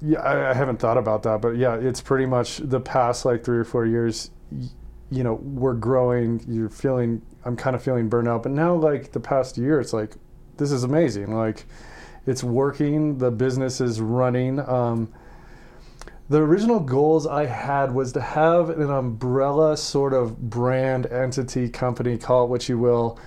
Yeah, 0.00 0.20
I, 0.20 0.52
I 0.52 0.54
haven't 0.54 0.78
thought 0.78 0.96
about 0.96 1.22
that, 1.24 1.42
but 1.42 1.58
yeah, 1.58 1.74
it's 1.74 2.00
pretty 2.00 2.24
much 2.24 2.56
the 2.56 2.80
past 2.80 3.26
like 3.26 3.44
three 3.44 3.58
or 3.58 3.64
four 3.64 3.84
years. 3.84 4.30
You 5.10 5.24
know, 5.24 5.34
we're 5.34 5.74
growing. 5.74 6.42
You're 6.48 6.70
feeling. 6.70 7.20
I'm 7.44 7.54
kind 7.54 7.76
of 7.76 7.82
feeling 7.82 8.08
burnout, 8.08 8.44
but 8.44 8.52
now 8.52 8.74
like 8.74 9.12
the 9.12 9.20
past 9.20 9.58
year, 9.58 9.78
it's 9.78 9.92
like 9.92 10.14
this 10.56 10.72
is 10.72 10.84
amazing. 10.84 11.36
Like, 11.36 11.66
it's 12.26 12.42
working. 12.42 13.18
The 13.18 13.30
business 13.30 13.82
is 13.82 14.00
running. 14.00 14.58
Um, 14.58 15.12
the 16.32 16.38
original 16.38 16.80
goals 16.80 17.26
I 17.26 17.44
had 17.44 17.92
was 17.92 18.12
to 18.12 18.20
have 18.22 18.70
an 18.70 18.90
umbrella 18.90 19.76
sort 19.76 20.14
of 20.14 20.48
brand 20.48 21.04
entity 21.04 21.68
company, 21.68 22.16
call 22.16 22.44
it 22.44 22.48
what 22.48 22.70
you 22.70 22.78
will, 22.78 23.18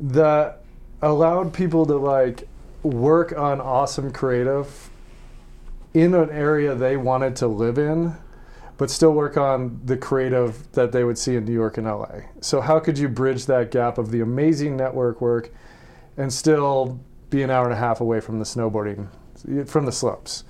that 0.00 0.64
allowed 1.00 1.54
people 1.54 1.86
to 1.86 1.96
like 1.96 2.48
work 2.82 3.32
on 3.38 3.60
awesome 3.60 4.10
creative 4.10 4.90
in 5.94 6.12
an 6.12 6.28
area 6.30 6.74
they 6.74 6.96
wanted 6.96 7.36
to 7.36 7.46
live 7.46 7.78
in, 7.78 8.16
but 8.78 8.90
still 8.90 9.12
work 9.12 9.36
on 9.36 9.80
the 9.84 9.96
creative 9.96 10.72
that 10.72 10.90
they 10.90 11.04
would 11.04 11.18
see 11.18 11.36
in 11.36 11.44
New 11.44 11.52
York 11.52 11.78
and 11.78 11.86
LA. 11.86 12.22
So 12.40 12.60
how 12.60 12.80
could 12.80 12.98
you 12.98 13.08
bridge 13.08 13.46
that 13.46 13.70
gap 13.70 13.96
of 13.96 14.10
the 14.10 14.22
amazing 14.22 14.76
network 14.76 15.20
work 15.20 15.52
and 16.16 16.32
still 16.32 16.98
be 17.30 17.44
an 17.44 17.50
hour 17.50 17.62
and 17.62 17.74
a 17.74 17.78
half 17.78 18.00
away 18.00 18.18
from 18.18 18.40
the 18.40 18.44
snowboarding, 18.44 19.06
from 19.68 19.86
the 19.86 19.92
slopes? 19.92 20.42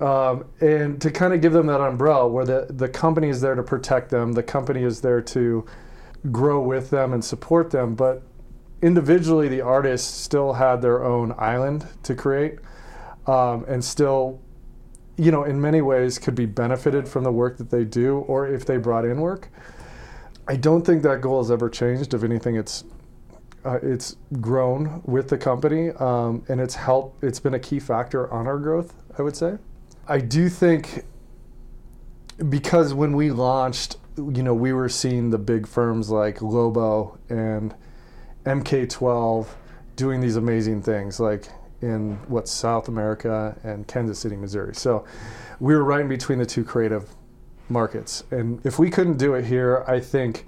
Um, 0.00 0.44
and 0.60 1.00
to 1.00 1.10
kind 1.10 1.32
of 1.32 1.40
give 1.40 1.52
them 1.52 1.66
that 1.66 1.80
umbrella 1.80 2.28
where 2.28 2.44
the, 2.44 2.66
the 2.70 2.88
company 2.88 3.28
is 3.28 3.40
there 3.40 3.54
to 3.54 3.62
protect 3.62 4.10
them, 4.10 4.32
the 4.32 4.42
company 4.42 4.82
is 4.84 5.00
there 5.00 5.20
to 5.20 5.66
grow 6.30 6.60
with 6.60 6.90
them 6.90 7.12
and 7.12 7.24
support 7.24 7.70
them, 7.70 7.94
but 7.94 8.22
individually 8.80 9.48
the 9.48 9.60
artists 9.60 10.08
still 10.08 10.52
had 10.52 10.80
their 10.80 11.04
own 11.04 11.34
island 11.36 11.86
to 12.04 12.14
create 12.14 12.58
um, 13.26 13.64
and 13.68 13.84
still, 13.84 14.40
you 15.16 15.30
know, 15.30 15.44
in 15.44 15.60
many 15.60 15.82
ways 15.82 16.18
could 16.18 16.34
be 16.34 16.46
benefited 16.46 17.08
from 17.08 17.24
the 17.24 17.32
work 17.32 17.58
that 17.58 17.70
they 17.70 17.84
do 17.84 18.18
or 18.20 18.48
if 18.48 18.64
they 18.64 18.76
brought 18.76 19.04
in 19.04 19.20
work. 19.20 19.50
I 20.46 20.56
don't 20.56 20.84
think 20.84 21.02
that 21.02 21.20
goal 21.20 21.42
has 21.42 21.50
ever 21.50 21.68
changed. 21.68 22.14
If 22.14 22.24
anything, 22.24 22.56
it's 22.56 22.84
uh, 23.64 23.78
it's 23.82 24.16
grown 24.40 25.02
with 25.04 25.28
the 25.28 25.36
company 25.36 25.90
um, 25.90 26.42
and 26.48 26.60
it's 26.60 26.74
helped. 26.74 27.22
It's 27.22 27.40
been 27.40 27.54
a 27.54 27.58
key 27.58 27.80
factor 27.80 28.32
on 28.32 28.46
our 28.46 28.58
growth. 28.58 28.94
I 29.18 29.22
would 29.22 29.36
say. 29.36 29.58
I 30.10 30.20
do 30.20 30.48
think 30.48 31.04
because 32.48 32.94
when 32.94 33.14
we 33.14 33.30
launched, 33.30 33.98
you 34.16 34.42
know, 34.42 34.54
we 34.54 34.72
were 34.72 34.88
seeing 34.88 35.28
the 35.28 35.38
big 35.38 35.66
firms 35.66 36.08
like 36.08 36.40
Lobo 36.40 37.18
and 37.28 37.74
MK12 38.46 39.46
doing 39.96 40.22
these 40.22 40.36
amazing 40.36 40.80
things, 40.80 41.20
like 41.20 41.48
in 41.82 42.16
what 42.26 42.48
South 42.48 42.88
America 42.88 43.58
and 43.62 43.86
Kansas 43.86 44.18
City, 44.18 44.34
Missouri. 44.34 44.74
So 44.74 45.04
we 45.60 45.74
were 45.74 45.84
right 45.84 46.00
in 46.00 46.08
between 46.08 46.38
the 46.38 46.46
two 46.46 46.64
creative 46.64 47.10
markets, 47.68 48.24
and 48.30 48.64
if 48.64 48.78
we 48.78 48.88
couldn't 48.88 49.18
do 49.18 49.34
it 49.34 49.44
here, 49.44 49.84
I 49.86 50.00
think 50.00 50.46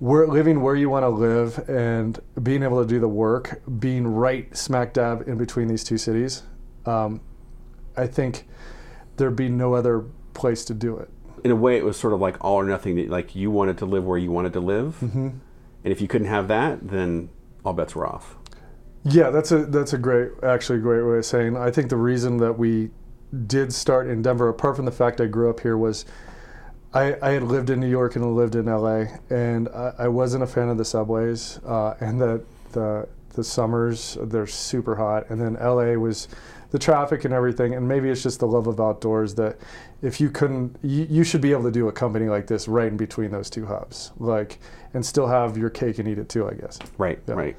we're 0.00 0.26
living 0.26 0.60
where 0.60 0.76
you 0.76 0.90
want 0.90 1.04
to 1.04 1.08
live 1.08 1.66
and 1.68 2.20
being 2.42 2.62
able 2.62 2.82
to 2.82 2.86
do 2.86 3.00
the 3.00 3.08
work, 3.08 3.62
being 3.78 4.06
right 4.06 4.54
smack 4.54 4.92
dab 4.92 5.26
in 5.26 5.38
between 5.38 5.68
these 5.68 5.82
two 5.82 5.96
cities. 5.96 6.42
Um, 6.84 7.20
I 7.96 8.06
think 8.06 8.46
there'd 9.22 9.36
be 9.36 9.48
no 9.48 9.74
other 9.74 10.04
place 10.34 10.64
to 10.64 10.74
do 10.74 10.98
it. 10.98 11.08
In 11.44 11.52
a 11.52 11.56
way, 11.56 11.76
it 11.76 11.84
was 11.84 11.96
sort 11.96 12.12
of 12.12 12.20
like 12.20 12.42
all 12.44 12.56
or 12.56 12.64
nothing. 12.64 13.08
Like 13.08 13.36
you 13.36 13.52
wanted 13.52 13.78
to 13.78 13.86
live 13.86 14.04
where 14.04 14.18
you 14.18 14.32
wanted 14.32 14.52
to 14.54 14.60
live, 14.60 14.98
mm-hmm. 15.00 15.28
and 15.28 15.40
if 15.84 16.00
you 16.00 16.08
couldn't 16.08 16.26
have 16.26 16.48
that, 16.48 16.88
then 16.88 17.28
all 17.64 17.72
bets 17.72 17.94
were 17.94 18.04
off. 18.04 18.36
Yeah, 19.04 19.30
that's 19.30 19.52
a 19.52 19.64
that's 19.66 19.92
a 19.92 19.98
great, 19.98 20.30
actually, 20.42 20.80
great 20.80 21.02
way 21.02 21.18
of 21.18 21.24
saying. 21.24 21.56
I 21.56 21.70
think 21.70 21.88
the 21.88 21.96
reason 21.96 22.38
that 22.38 22.58
we 22.58 22.90
did 23.46 23.72
start 23.72 24.08
in 24.08 24.22
Denver, 24.22 24.48
apart 24.48 24.74
from 24.74 24.86
the 24.86 24.92
fact 24.92 25.20
I 25.20 25.26
grew 25.26 25.48
up 25.48 25.60
here, 25.60 25.78
was 25.78 26.04
I, 26.92 27.16
I 27.22 27.30
had 27.30 27.44
lived 27.44 27.70
in 27.70 27.78
New 27.78 27.88
York 27.88 28.16
and 28.16 28.34
lived 28.34 28.56
in 28.56 28.66
LA, 28.66 29.04
and 29.30 29.68
I, 29.68 29.94
I 30.00 30.08
wasn't 30.08 30.42
a 30.42 30.48
fan 30.48 30.68
of 30.68 30.78
the 30.78 30.84
subways, 30.84 31.60
uh, 31.64 31.94
and 32.00 32.20
that 32.20 32.44
the 32.72 33.08
the 33.34 33.44
summers 33.44 34.18
they're 34.20 34.48
super 34.48 34.96
hot, 34.96 35.30
and 35.30 35.40
then 35.40 35.54
LA 35.54 35.94
was 35.94 36.26
the 36.72 36.78
traffic 36.78 37.24
and 37.26 37.32
everything, 37.34 37.74
and 37.74 37.86
maybe 37.86 38.08
it's 38.08 38.22
just 38.22 38.40
the 38.40 38.46
love 38.46 38.66
of 38.66 38.80
outdoors 38.80 39.34
that 39.34 39.58
if 40.00 40.20
you 40.20 40.30
couldn't, 40.30 40.74
you, 40.82 41.06
you 41.08 41.22
should 41.22 41.42
be 41.42 41.52
able 41.52 41.64
to 41.64 41.70
do 41.70 41.86
a 41.86 41.92
company 41.92 42.28
like 42.28 42.46
this 42.46 42.66
right 42.66 42.88
in 42.88 42.96
between 42.96 43.30
those 43.30 43.50
two 43.50 43.66
hubs, 43.66 44.10
like, 44.18 44.58
and 44.94 45.04
still 45.04 45.26
have 45.28 45.56
your 45.58 45.68
cake 45.68 45.98
and 45.98 46.08
eat 46.08 46.18
it 46.18 46.30
too, 46.30 46.48
I 46.48 46.54
guess. 46.54 46.78
Right, 46.98 47.20
Yeah. 47.28 47.34
right. 47.34 47.56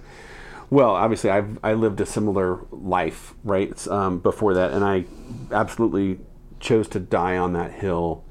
Well, 0.71 0.95
obviously, 0.95 1.29
I've 1.29 1.59
I 1.63 1.73
lived 1.73 2.01
a 2.01 2.05
similar 2.07 2.59
life, 2.71 3.35
right, 3.43 3.87
um, 3.87 4.17
before 4.17 4.55
that, 4.55 4.71
and 4.71 4.83
I 4.83 5.05
absolutely 5.51 6.19
chose 6.59 6.87
to 6.89 6.99
die 6.99 7.37
on 7.37 7.53
that 7.53 7.71
hill 7.71 8.23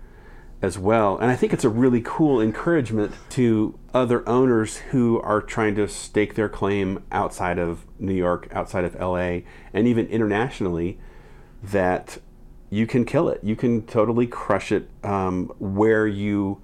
as 0.62 0.78
well. 0.78 1.18
And 1.18 1.30
I 1.30 1.34
think 1.34 1.52
it's 1.52 1.64
a 1.64 1.68
really 1.68 2.00
cool 2.00 2.40
encouragement 2.40 3.12
to 3.30 3.76
other 3.92 4.26
owners 4.28 4.76
who 4.76 5.20
are 5.20 5.42
trying 5.42 5.74
to 5.74 5.88
stake 5.88 6.34
their 6.34 6.48
claim 6.48 7.02
outside 7.10 7.58
of 7.58 7.84
New 7.98 8.14
York, 8.14 8.48
outside 8.52 8.84
of 8.84 8.94
LA, 8.94 9.40
and 9.74 9.88
even 9.88 10.06
internationally, 10.06 11.00
that 11.64 12.18
you 12.70 12.86
can 12.86 13.04
kill 13.04 13.28
it. 13.28 13.40
You 13.42 13.56
can 13.56 13.84
totally 13.86 14.26
crush 14.26 14.70
it 14.70 14.88
um, 15.02 15.52
where 15.58 16.06
you 16.06 16.62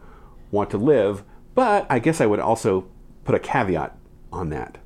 want 0.52 0.70
to 0.70 0.78
live. 0.78 1.24
But 1.56 1.86
I 1.90 1.98
guess 1.98 2.20
I 2.20 2.26
would 2.26 2.40
also 2.40 2.86
put 3.24 3.34
a 3.34 3.40
caveat 3.40 3.98
on 4.32 4.50
that 4.50 4.78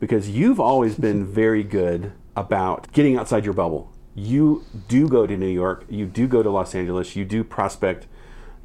because 0.00 0.30
you've 0.30 0.58
always 0.58 0.94
been 0.98 1.26
very 1.26 1.62
good 1.62 2.12
about 2.34 2.90
getting 2.92 3.16
outside 3.16 3.44
your 3.44 3.54
bubble. 3.54 3.92
You 4.14 4.64
do 4.88 5.06
go 5.06 5.26
to 5.26 5.36
New 5.36 5.48
York, 5.48 5.84
you 5.88 6.06
do 6.06 6.26
go 6.26 6.42
to 6.42 6.50
Los 6.50 6.74
Angeles, 6.74 7.14
you 7.14 7.24
do 7.24 7.44
prospect, 7.44 8.06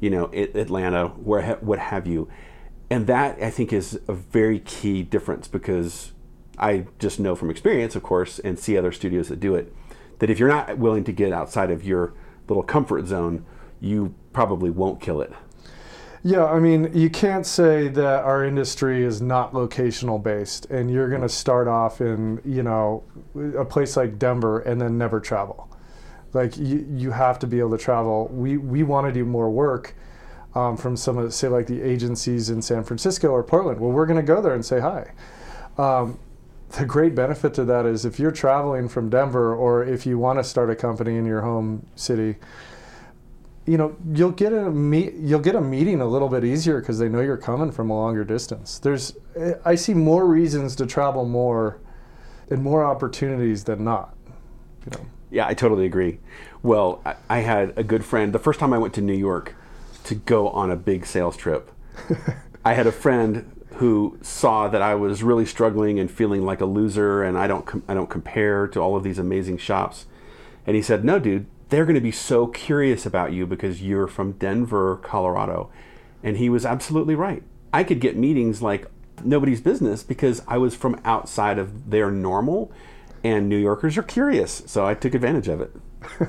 you 0.04 0.10
know, 0.10 0.28
Atlanta, 0.34 1.08
where 1.08 1.56
what 1.62 1.78
have 1.78 2.06
you, 2.06 2.28
and 2.90 3.06
that 3.06 3.42
I 3.42 3.48
think 3.48 3.72
is 3.72 3.98
a 4.06 4.12
very 4.12 4.58
key 4.58 5.02
difference 5.02 5.48
because 5.48 6.12
I 6.58 6.84
just 6.98 7.18
know 7.18 7.34
from 7.34 7.48
experience, 7.48 7.96
of 7.96 8.02
course, 8.02 8.38
and 8.38 8.58
see 8.58 8.76
other 8.76 8.92
studios 8.92 9.28
that 9.28 9.40
do 9.40 9.54
it, 9.54 9.74
that 10.18 10.28
if 10.28 10.38
you're 10.38 10.50
not 10.50 10.76
willing 10.76 11.04
to 11.04 11.12
get 11.12 11.32
outside 11.32 11.70
of 11.70 11.84
your 11.84 12.12
little 12.48 12.62
comfort 12.62 13.06
zone, 13.06 13.46
you 13.80 14.14
probably 14.34 14.68
won't 14.68 15.00
kill 15.00 15.22
it. 15.22 15.32
Yeah, 16.22 16.44
I 16.44 16.60
mean, 16.60 16.90
you 16.92 17.08
can't 17.08 17.46
say 17.46 17.88
that 17.88 18.24
our 18.24 18.44
industry 18.44 19.04
is 19.04 19.22
not 19.22 19.54
locational 19.54 20.22
based 20.22 20.66
and 20.66 20.90
you're 20.90 21.08
going 21.08 21.22
to 21.22 21.30
start 21.30 21.66
off 21.66 22.02
in, 22.02 22.42
you 22.44 22.62
know, 22.62 23.04
a 23.56 23.64
place 23.64 23.96
like 23.96 24.18
Denver 24.18 24.60
and 24.60 24.78
then 24.78 24.98
never 24.98 25.18
travel. 25.18 25.73
Like 26.34 26.56
you, 26.56 26.86
you 26.90 27.12
have 27.12 27.38
to 27.38 27.46
be 27.46 27.60
able 27.60 27.70
to 27.70 27.78
travel. 27.78 28.28
We 28.28 28.58
we 28.58 28.82
want 28.82 29.06
to 29.06 29.12
do 29.12 29.24
more 29.24 29.48
work 29.48 29.94
um, 30.54 30.76
from 30.76 30.96
some 30.96 31.18
of, 31.18 31.32
say, 31.32 31.48
like 31.48 31.66
the 31.66 31.82
agencies 31.82 32.50
in 32.50 32.62
San 32.62 32.84
Francisco 32.84 33.28
or 33.28 33.42
Portland. 33.42 33.80
Well, 33.80 33.90
we're 33.90 34.06
going 34.06 34.20
to 34.20 34.22
go 34.22 34.40
there 34.42 34.54
and 34.54 34.64
say 34.64 34.80
hi. 34.80 35.12
Um, 35.78 36.18
the 36.70 36.84
great 36.84 37.14
benefit 37.14 37.54
to 37.54 37.64
that 37.64 37.86
is 37.86 38.04
if 38.04 38.18
you're 38.18 38.32
traveling 38.32 38.88
from 38.88 39.08
Denver 39.08 39.54
or 39.54 39.84
if 39.84 40.06
you 40.06 40.18
want 40.18 40.38
to 40.38 40.44
start 40.44 40.70
a 40.70 40.76
company 40.76 41.16
in 41.16 41.24
your 41.24 41.42
home 41.42 41.86
city, 41.94 42.36
you 43.66 43.78
know 43.78 43.96
you'll 44.12 44.30
get 44.30 44.52
a 44.52 44.70
meet 44.70 45.14
you'll 45.14 45.40
get 45.40 45.54
a 45.54 45.60
meeting 45.60 46.02
a 46.02 46.06
little 46.06 46.28
bit 46.28 46.44
easier 46.44 46.80
because 46.80 46.98
they 46.98 47.08
know 47.08 47.20
you're 47.20 47.36
coming 47.36 47.72
from 47.72 47.90
a 47.90 47.94
longer 47.94 48.24
distance. 48.24 48.78
There's 48.78 49.16
I 49.64 49.74
see 49.74 49.94
more 49.94 50.26
reasons 50.26 50.76
to 50.76 50.86
travel 50.86 51.24
more 51.24 51.78
and 52.50 52.62
more 52.62 52.84
opportunities 52.84 53.64
than 53.64 53.84
not. 53.84 54.14
You 54.84 54.98
know. 54.98 55.06
Yeah, 55.34 55.48
I 55.48 55.54
totally 55.54 55.84
agree. 55.84 56.20
Well, 56.62 57.02
I, 57.04 57.16
I 57.28 57.38
had 57.40 57.76
a 57.76 57.82
good 57.82 58.04
friend. 58.04 58.32
The 58.32 58.38
first 58.38 58.60
time 58.60 58.72
I 58.72 58.78
went 58.78 58.94
to 58.94 59.00
New 59.00 59.14
York 59.14 59.56
to 60.04 60.14
go 60.14 60.48
on 60.48 60.70
a 60.70 60.76
big 60.76 61.04
sales 61.06 61.36
trip, 61.36 61.72
I 62.64 62.74
had 62.74 62.86
a 62.86 62.92
friend 62.92 63.50
who 63.74 64.16
saw 64.22 64.68
that 64.68 64.80
I 64.80 64.94
was 64.94 65.24
really 65.24 65.44
struggling 65.44 65.98
and 65.98 66.08
feeling 66.08 66.44
like 66.44 66.60
a 66.60 66.66
loser, 66.66 67.24
and 67.24 67.36
I 67.36 67.48
don't 67.48 67.66
com- 67.66 67.82
I 67.88 67.94
don't 67.94 68.08
compare 68.08 68.68
to 68.68 68.80
all 68.80 68.96
of 68.96 69.02
these 69.02 69.18
amazing 69.18 69.58
shops. 69.58 70.06
And 70.66 70.76
he 70.76 70.82
said, 70.82 71.04
"No, 71.04 71.18
dude, 71.18 71.46
they're 71.68 71.84
going 71.84 71.96
to 71.96 72.00
be 72.00 72.12
so 72.12 72.46
curious 72.46 73.04
about 73.04 73.32
you 73.32 73.46
because 73.46 73.82
you're 73.82 74.06
from 74.06 74.32
Denver, 74.32 75.00
Colorado. 75.02 75.70
And 76.22 76.36
he 76.36 76.48
was 76.48 76.64
absolutely 76.64 77.16
right. 77.16 77.42
I 77.72 77.82
could 77.82 78.00
get 78.00 78.16
meetings 78.16 78.62
like 78.62 78.86
nobody's 79.24 79.60
business 79.60 80.04
because 80.04 80.42
I 80.46 80.58
was 80.58 80.76
from 80.76 81.00
outside 81.04 81.58
of 81.58 81.90
their 81.90 82.12
normal, 82.12 82.70
and 83.24 83.48
New 83.48 83.56
Yorkers 83.56 83.96
are 83.98 84.02
curious. 84.02 84.62
So 84.66 84.86
I 84.86 84.94
took 84.94 85.14
advantage 85.14 85.48
of 85.48 85.60
it. 85.62 85.72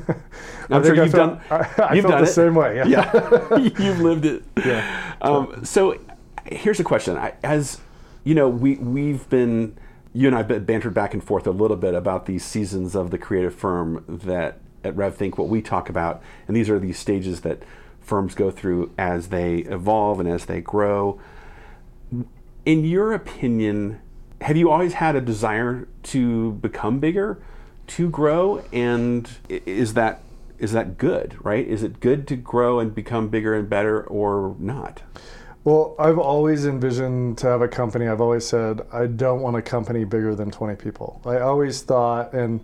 I'm 0.70 0.84
sure 0.84 0.96
you've 0.96 1.12
felt- 1.12 1.48
done. 1.50 1.68
I- 1.78 1.82
I 1.84 1.94
you've 1.94 2.04
felt 2.04 2.14
done 2.14 2.24
the 2.24 2.30
it. 2.30 2.34
same 2.34 2.56
way, 2.56 2.78
yeah. 2.78 2.88
yeah. 2.88 3.56
you've 3.58 4.00
lived 4.00 4.26
it. 4.26 4.44
Yeah. 4.66 5.14
Um, 5.22 5.64
so 5.66 6.00
here's 6.46 6.80
a 6.80 6.84
question: 6.84 7.18
I, 7.18 7.34
As 7.44 7.80
you 8.24 8.34
know, 8.34 8.48
we 8.50 8.76
we've 8.78 9.30
been 9.30 9.78
you 10.14 10.28
and 10.30 10.36
I've 10.38 10.48
been 10.48 10.64
bantered 10.64 10.94
back 10.94 11.14
and 11.14 11.22
forth 11.22 11.46
a 11.46 11.52
little 11.52 11.76
bit 11.76 11.94
about 11.94 12.26
these 12.26 12.46
seasons 12.46 12.96
of 12.96 13.12
the 13.12 13.18
creative 13.18 13.54
firm 13.54 14.06
that 14.08 14.60
at 14.86 14.96
RevThink 14.96 15.38
what 15.38 15.50
we 15.50 15.62
talk 15.62 15.90
about, 15.90 16.22
and 16.48 16.56
these 16.56 16.70
are 16.70 16.80
these 16.80 16.98
stages 16.98 17.42
that 17.42 17.64
firms 18.00 18.34
go 18.36 18.50
through 18.52 18.94
as 18.98 19.28
they 19.28 19.58
evolve 19.58 20.22
and 20.22 20.30
as 20.30 20.46
they 20.46 20.62
grow. 20.62 21.20
In 22.66 22.86
your 22.86 23.12
opinion, 23.14 24.00
have 24.46 24.56
you 24.56 24.70
always 24.70 24.94
had 24.94 25.16
a 25.16 25.22
desire 25.22 25.88
to 26.04 26.52
become 26.52 27.00
bigger, 27.00 27.42
to 27.88 28.08
grow, 28.12 28.64
and 28.72 29.28
is 29.50 29.96
that 29.96 30.22
is 30.60 30.72
that 30.72 31.00
good? 31.00 31.36
Right? 31.44 31.68
Is 31.68 31.82
it 31.82 32.00
good 32.00 32.28
to 32.28 32.36
grow 32.36 32.80
and 32.80 32.94
become 32.94 33.30
bigger 33.30 33.56
and 33.56 33.68
better, 33.68 34.04
or 34.04 34.56
not? 34.60 35.02
Well, 35.64 35.96
I've 35.98 36.20
always 36.20 36.68
envisioned 36.68 37.40
to 37.40 37.48
have 37.48 37.64
a 37.64 37.68
company. 37.68 38.08
I've 38.08 38.22
always 38.22 38.46
said 38.46 38.82
I 38.94 39.08
don't 39.08 39.42
want 39.42 39.56
a 39.56 39.64
company 39.64 40.04
bigger 40.04 40.36
than 40.36 40.52
20 40.52 40.76
people. 40.76 41.22
I 41.26 41.40
always 41.40 41.82
thought, 41.82 42.34
and 42.34 42.64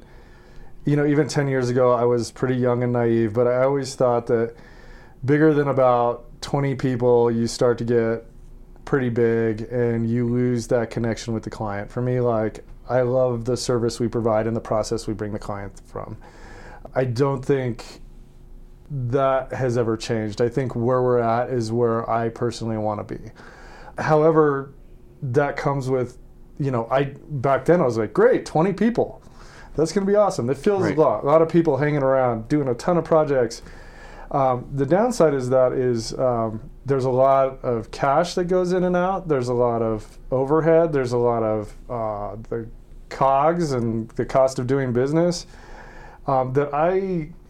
you 0.85 0.95
know, 0.95 1.07
even 1.07 1.27
10 1.27 1.47
years 1.47 1.71
ago, 1.71 1.93
I 1.93 2.03
was 2.03 2.31
pretty 2.31 2.57
young 2.57 2.83
and 2.83 2.93
naive, 2.93 3.33
but 3.33 3.47
I 3.47 3.63
always 3.63 3.95
thought 3.95 4.27
that 4.27 4.53
bigger 5.25 5.51
than 5.51 5.67
about 5.67 6.25
20 6.41 6.75
people, 6.75 7.31
you 7.31 7.47
start 7.47 7.79
to 7.79 7.85
get 7.85 8.30
pretty 8.91 9.07
big 9.07 9.61
and 9.71 10.05
you 10.05 10.27
lose 10.27 10.67
that 10.67 10.89
connection 10.89 11.33
with 11.33 11.43
the 11.43 11.49
client. 11.49 11.89
For 11.89 12.01
me, 12.01 12.19
like, 12.19 12.61
I 12.89 13.03
love 13.03 13.45
the 13.45 13.55
service 13.55 14.01
we 14.01 14.09
provide 14.09 14.47
and 14.47 14.53
the 14.53 14.59
process 14.59 15.07
we 15.07 15.13
bring 15.13 15.31
the 15.31 15.39
client 15.39 15.79
from. 15.85 16.17
I 16.93 17.05
don't 17.05 17.41
think 17.41 17.85
that 18.89 19.53
has 19.53 19.77
ever 19.77 19.95
changed. 19.95 20.41
I 20.41 20.49
think 20.49 20.75
where 20.75 21.01
we're 21.01 21.19
at 21.19 21.51
is 21.51 21.71
where 21.71 22.09
I 22.09 22.27
personally 22.27 22.77
want 22.77 23.07
to 23.07 23.15
be. 23.15 23.31
However, 23.97 24.73
that 25.21 25.55
comes 25.55 25.89
with, 25.89 26.17
you 26.59 26.71
know, 26.71 26.89
I 26.91 27.13
back 27.29 27.63
then 27.63 27.79
I 27.79 27.85
was 27.85 27.97
like, 27.97 28.11
great, 28.11 28.45
20 28.45 28.73
people. 28.73 29.21
That's 29.77 29.93
going 29.93 30.05
to 30.05 30.11
be 30.11 30.17
awesome. 30.17 30.49
It 30.49 30.57
feels 30.57 30.83
Right. 30.83 30.97
a 30.97 30.99
lot. 30.99 31.23
A 31.23 31.27
lot 31.27 31.41
of 31.41 31.47
people 31.47 31.77
hanging 31.77 32.03
around, 32.03 32.49
doing 32.49 32.67
a 32.67 32.73
ton 32.73 32.97
of 32.97 33.05
projects. 33.05 33.61
Um, 34.31 34.69
the 34.73 34.85
downside 34.85 35.33
is 35.33 35.49
that 35.49 35.73
is 35.73 36.17
um, 36.17 36.69
there's 36.85 37.05
a 37.05 37.09
lot 37.09 37.63
of 37.63 37.91
cash 37.91 38.33
that 38.35 38.45
goes 38.45 38.71
in 38.71 38.85
and 38.85 38.95
out. 38.95 39.27
There's 39.27 39.49
a 39.49 39.53
lot 39.53 39.81
of 39.81 40.17
overhead. 40.31 40.93
There's 40.93 41.11
a 41.11 41.17
lot 41.17 41.43
of 41.43 41.73
uh, 41.89 42.37
the 42.49 42.67
cogs 43.09 43.73
and 43.73 44.09
the 44.11 44.25
cost 44.25 44.57
of 44.57 44.67
doing 44.67 44.93
business 44.93 45.45
um, 46.27 46.53
that 46.53 46.73
I, 46.73 46.93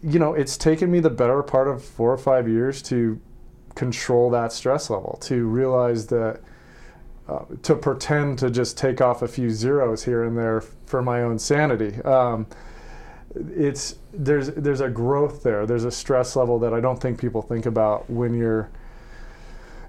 you 0.02 0.18
know, 0.18 0.34
it's 0.34 0.56
taken 0.56 0.90
me 0.90 1.00
the 1.00 1.10
better 1.10 1.42
part 1.42 1.68
of 1.68 1.84
four 1.84 2.12
or 2.12 2.18
five 2.18 2.48
years 2.48 2.82
to 2.82 3.20
control 3.74 4.30
that 4.30 4.52
stress 4.52 4.90
level, 4.90 5.18
to 5.22 5.46
realize 5.46 6.06
that, 6.08 6.40
uh, 7.28 7.44
to 7.62 7.74
pretend 7.74 8.38
to 8.40 8.50
just 8.50 8.76
take 8.76 9.00
off 9.00 9.22
a 9.22 9.28
few 9.28 9.50
zeros 9.50 10.04
here 10.04 10.24
and 10.24 10.36
there 10.36 10.60
for 10.60 11.02
my 11.02 11.22
own 11.22 11.38
sanity. 11.38 12.00
Um, 12.02 12.46
it's 13.34 13.96
there's 14.12 14.48
there's 14.48 14.80
a 14.80 14.88
growth 14.88 15.42
there. 15.42 15.66
There's 15.66 15.84
a 15.84 15.90
stress 15.90 16.36
level 16.36 16.58
that 16.60 16.74
I 16.74 16.80
don't 16.80 17.00
think 17.00 17.18
people 17.18 17.42
think 17.42 17.66
about 17.66 18.08
when 18.10 18.34
you're, 18.34 18.70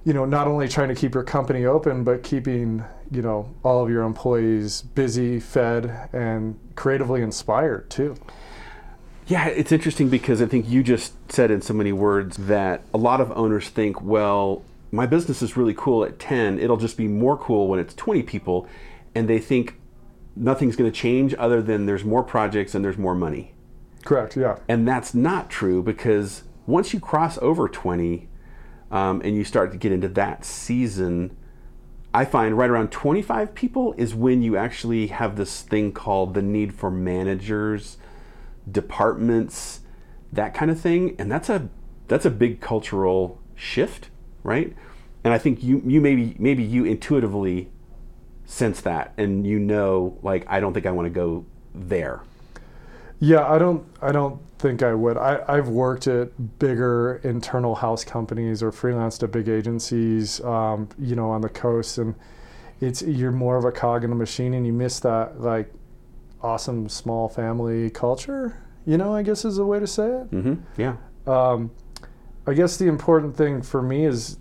you 0.06 0.14
know, 0.14 0.26
not 0.26 0.48
only 0.48 0.68
trying 0.68 0.90
to 0.90 0.96
keep 0.96 1.14
your 1.14 1.24
company 1.24 1.66
open, 1.66 2.04
but 2.04 2.24
keeping 2.24 2.84
you 3.12 3.22
know 3.22 3.54
all 3.64 3.84
of 3.84 3.90
your 3.90 4.04
employees 4.04 4.82
busy, 4.82 5.40
fed, 5.40 6.10
and 6.14 6.58
creatively 6.76 7.22
inspired 7.22 7.90
too. 7.90 8.16
Yeah, 9.28 9.48
it's 9.48 9.72
interesting 9.72 10.10
because 10.10 10.42
I 10.42 10.48
think 10.48 10.70
you 10.70 10.84
just 10.84 11.14
said 11.32 11.50
in 11.50 11.62
so 11.62 11.74
many 11.74 11.94
words 11.94 12.36
that 12.38 12.84
a 12.94 12.98
lot 12.98 13.22
of 13.22 13.32
owners 13.32 13.70
think, 13.70 14.02
well, 14.02 14.64
my 14.92 15.06
business 15.06 15.42
is 15.42 15.56
really 15.56 15.74
cool 15.74 16.04
at 16.04 16.20
10, 16.20 16.60
it'll 16.60 16.78
just 16.78 16.98
be 16.98 17.08
more 17.08 17.38
cool 17.38 17.68
when 17.68 17.80
it's 17.80 17.94
20 17.94 18.24
people. 18.24 18.68
And 19.16 19.30
they 19.30 19.40
think 19.40 19.80
nothing's 20.36 20.76
going 20.76 20.92
to 20.92 20.98
change 20.98 21.36
other 21.38 21.62
than 21.62 21.86
there's 21.86 22.04
more 22.04 22.24
projects 22.24 22.76
and 22.76 22.84
there's 22.84 22.98
more 22.98 23.16
money. 23.16 23.54
Correct. 24.04 24.36
Yeah. 24.36 24.58
And 24.68 24.88
that's 24.88 25.14
not 25.14 25.50
true 25.50 25.82
because 25.82 26.44
once 26.66 26.94
you 26.94 27.00
cross 27.00 27.38
over 27.40 27.68
20 27.68 28.28
um, 28.92 29.22
and 29.24 29.36
you 29.36 29.44
start 29.44 29.72
to 29.72 29.78
get 29.78 29.92
into 29.92 30.08
that 30.10 30.46
season, 30.46 31.36
I 32.14 32.26
find 32.26 32.58
right 32.58 32.70
around 32.70 32.92
25 32.92 33.56
people 33.56 33.94
is 33.98 34.14
when 34.14 34.42
you 34.42 34.56
actually 34.56 35.08
have 35.08 35.36
this 35.36 35.62
thing 35.62 35.92
called 35.92 36.34
the 36.34 36.42
need 36.42 36.74
for 36.74 36.92
managers, 36.92 37.98
departments, 38.70 39.82
that 40.32 40.54
kind 40.54 40.70
of 40.70 40.80
thing. 40.80 41.16
And 41.18 41.32
that's 41.32 41.50
a 41.50 41.70
that's 42.08 42.26
a 42.26 42.30
big 42.30 42.60
cultural 42.60 43.42
shift, 43.56 44.10
right? 44.44 44.76
And 45.24 45.34
I 45.34 45.38
think 45.38 45.64
you 45.64 45.82
you 45.86 46.02
maybe 46.02 46.36
maybe 46.38 46.64
you 46.64 46.86
intuitively 46.86 47.70
sense 48.46 48.82
that 48.82 49.14
and 49.18 49.48
you 49.48 49.58
know 49.60 50.18
like 50.22 50.46
I 50.48 50.60
don't 50.60 50.74
think 50.74 50.86
I 50.86 50.92
want 50.92 51.06
to 51.06 51.10
go 51.10 51.46
there. 51.74 52.22
Yeah, 53.20 53.48
I 53.50 53.58
don't. 53.58 53.86
I 54.02 54.12
don't 54.12 54.42
think 54.60 54.84
I 54.84 54.94
would. 54.94 55.18
I, 55.18 55.42
I've 55.48 55.70
worked 55.70 56.08
at 56.08 56.60
bigger 56.60 57.22
internal 57.24 57.76
house 57.76 58.04
companies 58.04 58.62
or 58.62 58.72
freelanced 58.72 59.24
at 59.24 59.32
big 59.32 59.48
agencies, 59.48 60.42
um, 60.42 60.90
you 61.00 61.16
know, 61.16 61.30
on 61.30 61.40
the 61.42 61.50
coast, 61.50 61.98
and 62.00 62.16
it's 62.82 63.02
you're 63.02 63.32
more 63.32 63.56
of 63.56 63.64
a 63.64 63.72
cog 63.72 64.04
in 64.04 64.12
a 64.12 64.16
machine, 64.16 64.54
and 64.54 64.66
you 64.68 64.74
miss 64.74 65.00
that 65.02 65.40
like 65.40 65.72
awesome 66.42 66.90
small 66.90 67.30
family 67.30 67.90
culture. 67.90 68.58
You 68.86 68.98
know, 68.98 69.16
I 69.16 69.24
guess 69.24 69.46
is 69.46 69.58
a 69.58 69.66
way 69.66 69.80
to 69.80 69.88
say 69.88 70.08
it. 70.08 70.32
Mhm. 70.32 70.62
Yeah. 70.76 70.96
Um, 71.26 71.72
I 72.46 72.54
guess 72.54 72.76
the 72.76 72.88
important 72.88 73.38
thing 73.38 73.62
for 73.62 73.82
me 73.82 74.06
is 74.06 74.38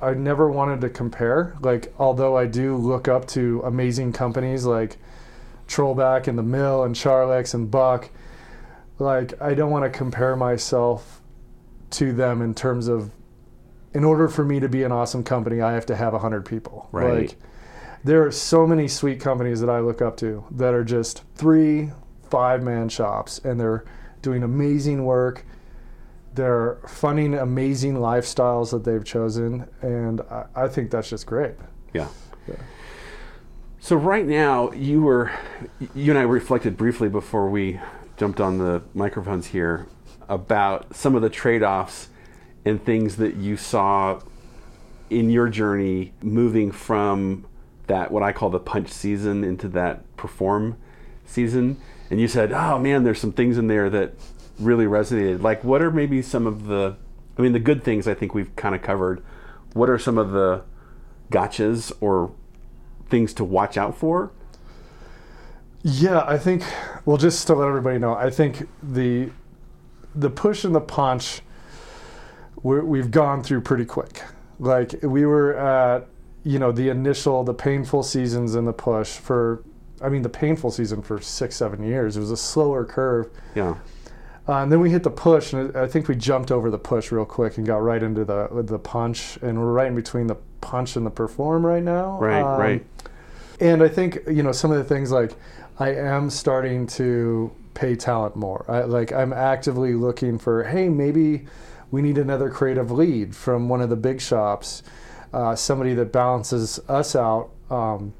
I 0.00 0.14
never 0.14 0.50
wanted 0.50 0.80
to 0.82 0.88
compare. 0.88 1.56
Like, 1.60 1.92
although 1.98 2.36
I 2.36 2.46
do 2.46 2.76
look 2.76 3.08
up 3.08 3.26
to 3.28 3.62
amazing 3.64 4.12
companies 4.12 4.64
like 4.64 4.96
Trollback 5.66 6.28
and 6.28 6.38
The 6.38 6.42
Mill 6.42 6.84
and 6.84 6.94
Charlex 6.94 7.54
and 7.54 7.70
Buck, 7.70 8.10
like, 8.98 9.40
I 9.40 9.54
don't 9.54 9.70
want 9.70 9.90
to 9.90 9.96
compare 9.96 10.36
myself 10.36 11.20
to 11.90 12.12
them 12.12 12.42
in 12.42 12.54
terms 12.54 12.88
of, 12.88 13.10
in 13.94 14.04
order 14.04 14.28
for 14.28 14.44
me 14.44 14.60
to 14.60 14.68
be 14.68 14.82
an 14.82 14.92
awesome 14.92 15.24
company, 15.24 15.60
I 15.60 15.72
have 15.72 15.86
to 15.86 15.96
have 15.96 16.12
100 16.12 16.44
people. 16.44 16.88
Right. 16.92 17.28
Like, 17.28 17.36
there 18.04 18.24
are 18.24 18.30
so 18.30 18.66
many 18.66 18.86
sweet 18.88 19.20
companies 19.20 19.60
that 19.60 19.70
I 19.70 19.80
look 19.80 20.00
up 20.00 20.16
to 20.18 20.44
that 20.52 20.74
are 20.74 20.84
just 20.84 21.24
three, 21.34 21.90
five 22.30 22.62
man 22.62 22.88
shops 22.88 23.40
and 23.40 23.58
they're 23.58 23.84
doing 24.22 24.42
amazing 24.42 25.04
work. 25.04 25.44
They're 26.38 26.78
funding 26.86 27.34
amazing 27.34 27.96
lifestyles 27.96 28.70
that 28.70 28.84
they've 28.84 29.04
chosen. 29.04 29.68
And 29.82 30.20
I, 30.22 30.46
I 30.54 30.68
think 30.68 30.90
that's 30.90 31.10
just 31.10 31.26
great. 31.26 31.54
Yeah. 31.92 32.08
So 33.80 33.96
right 33.96 34.26
now, 34.26 34.70
you 34.72 35.02
were, 35.02 35.32
you 35.94 36.12
and 36.12 36.18
I 36.18 36.22
reflected 36.22 36.76
briefly 36.76 37.08
before 37.08 37.48
we 37.50 37.80
jumped 38.16 38.40
on 38.40 38.58
the 38.58 38.82
microphones 38.94 39.46
here 39.48 39.86
about 40.28 40.94
some 40.94 41.14
of 41.14 41.22
the 41.22 41.30
trade-offs 41.30 42.08
and 42.64 42.84
things 42.84 43.16
that 43.16 43.36
you 43.36 43.56
saw 43.56 44.20
in 45.10 45.30
your 45.30 45.48
journey 45.48 46.12
moving 46.22 46.70
from 46.70 47.46
that 47.86 48.10
what 48.10 48.22
I 48.22 48.32
call 48.32 48.50
the 48.50 48.60
punch 48.60 48.90
season 48.90 49.42
into 49.42 49.68
that 49.68 50.16
perform 50.16 50.76
season. 51.24 51.80
And 52.10 52.20
you 52.20 52.28
said, 52.28 52.52
"Oh 52.52 52.78
man, 52.78 53.04
there's 53.04 53.20
some 53.20 53.32
things 53.32 53.58
in 53.58 53.68
there 53.68 53.88
that 53.90 54.14
really 54.58 54.86
resonated." 54.86 55.42
Like, 55.42 55.62
what 55.64 55.82
are 55.82 55.90
maybe 55.90 56.22
some 56.22 56.46
of 56.46 56.66
the, 56.66 56.96
I 57.36 57.42
mean, 57.42 57.52
the 57.52 57.58
good 57.60 57.82
things 57.82 58.06
I 58.08 58.14
think 58.14 58.34
we've 58.34 58.54
kind 58.56 58.74
of 58.74 58.82
covered. 58.82 59.22
What 59.74 59.90
are 59.90 59.98
some 59.98 60.18
of 60.18 60.32
the 60.32 60.62
gotchas 61.30 61.92
or 62.00 62.32
things 63.08 63.32
to 63.34 63.44
watch 63.44 63.76
out 63.76 63.96
for? 63.96 64.30
Yeah, 65.82 66.24
I 66.26 66.38
think. 66.38 66.64
Well, 67.04 67.16
just 67.16 67.46
to 67.46 67.54
let 67.54 67.68
everybody 67.68 67.98
know, 67.98 68.14
I 68.14 68.30
think 68.30 68.68
the 68.82 69.30
the 70.14 70.30
push 70.30 70.64
and 70.64 70.74
the 70.74 70.80
punch 70.80 71.42
we're, 72.62 72.82
we've 72.82 73.10
gone 73.10 73.42
through 73.42 73.60
pretty 73.60 73.84
quick. 73.84 74.22
Like 74.58 75.00
we 75.02 75.24
were 75.24 75.56
at, 75.56 76.08
you 76.42 76.58
know, 76.58 76.72
the 76.72 76.88
initial, 76.88 77.44
the 77.44 77.54
painful 77.54 78.02
seasons 78.02 78.54
and 78.54 78.66
the 78.66 78.72
push 78.72 79.10
for. 79.10 79.62
I 80.00 80.08
mean, 80.08 80.22
the 80.22 80.28
painful 80.28 80.70
season 80.70 81.02
for 81.02 81.20
six, 81.20 81.56
seven 81.56 81.82
years. 81.82 82.16
It 82.16 82.20
was 82.20 82.30
a 82.30 82.36
slower 82.36 82.84
curve, 82.84 83.30
Yeah. 83.56 83.74
Uh, 84.48 84.62
and 84.62 84.72
then 84.72 84.80
we 84.80 84.90
hit 84.90 85.02
the 85.02 85.10
push, 85.10 85.52
and 85.52 85.76
I 85.76 85.86
think 85.86 86.08
we 86.08 86.16
jumped 86.16 86.50
over 86.50 86.70
the 86.70 86.78
push 86.78 87.12
real 87.12 87.26
quick 87.26 87.58
and 87.58 87.66
got 87.66 87.82
right 87.82 88.02
into 88.02 88.24
the 88.24 88.48
the 88.64 88.78
punch, 88.78 89.38
and 89.42 89.58
we're 89.58 89.72
right 89.72 89.88
in 89.88 89.94
between 89.94 90.26
the 90.26 90.36
punch 90.60 90.96
and 90.96 91.04
the 91.04 91.10
perform 91.10 91.64
right 91.64 91.82
now. 91.82 92.18
Right. 92.18 92.42
Um, 92.42 92.60
right. 92.60 92.86
and 93.60 93.82
I 93.82 93.88
think 93.88 94.20
you 94.26 94.42
know 94.42 94.52
some 94.52 94.70
of 94.70 94.78
the 94.78 94.84
things 94.84 95.12
like 95.12 95.32
I 95.78 95.94
am 95.94 96.30
starting 96.30 96.86
to 96.88 97.52
pay 97.74 97.94
talent 97.94 98.34
more. 98.34 98.64
I, 98.68 98.80
like 98.80 99.12
I'm 99.12 99.32
actively 99.32 99.94
looking 99.94 100.38
for, 100.38 100.64
hey, 100.64 100.88
maybe 100.88 101.46
we 101.90 102.02
need 102.02 102.18
another 102.18 102.50
creative 102.50 102.90
lead 102.90 103.34
from 103.36 103.68
one 103.68 103.80
of 103.80 103.88
the 103.88 103.96
big 103.96 104.20
shops, 104.20 104.82
uh, 105.32 105.54
somebody 105.54 105.94
that 105.94 106.12
balances 106.12 106.80
us 106.88 107.14
out, 107.14 107.50
um, 107.70 108.12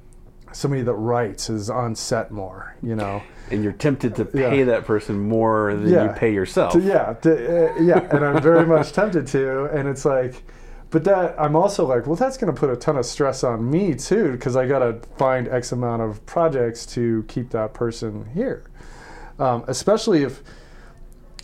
somebody 0.52 0.82
that 0.82 0.94
writes 0.94 1.50
is 1.50 1.68
on 1.70 1.94
set 1.94 2.30
more, 2.30 2.74
you 2.82 2.94
know. 2.96 3.22
And 3.50 3.62
you're 3.64 3.72
tempted 3.72 4.14
to 4.16 4.24
pay 4.24 4.58
Yeah. 4.58 4.64
that 4.66 4.84
person 4.84 5.18
more 5.18 5.74
than 5.74 5.88
Yeah. 5.88 6.04
you 6.04 6.11
pay 6.11 6.32
yourself. 6.32 6.72
To- 6.74 6.80
yeah, 6.80 7.14
to, 7.22 7.70
uh, 7.70 7.80
yeah, 7.80 8.06
and 8.11 8.24
I'm 8.24 8.42
very 8.42 8.66
much 8.66 8.92
tempted 8.92 9.26
to, 9.28 9.64
and 9.66 9.88
it's 9.88 10.04
like, 10.04 10.42
but 10.90 11.04
that 11.04 11.34
I'm 11.38 11.54
also 11.56 11.87
like, 11.87 12.06
well, 12.06 12.16
that's 12.16 12.37
going 12.38 12.52
to 12.52 12.58
put 12.58 12.70
a 12.70 12.76
ton 12.76 12.96
of 12.96 13.04
stress 13.06 13.44
on 13.44 13.70
me 13.70 13.94
too, 13.94 14.32
because 14.32 14.56
I 14.56 14.66
got 14.66 14.78
to 14.80 14.96
find 15.16 15.48
X 15.48 15.72
amount 15.72 16.02
of 16.02 16.24
projects 16.26 16.84
to 16.87 17.24
keep 17.28 17.50
that 17.50 17.74
person 17.74 18.26
here, 18.34 18.64
um, 19.38 19.64
especially 19.66 20.22
if 20.22 20.42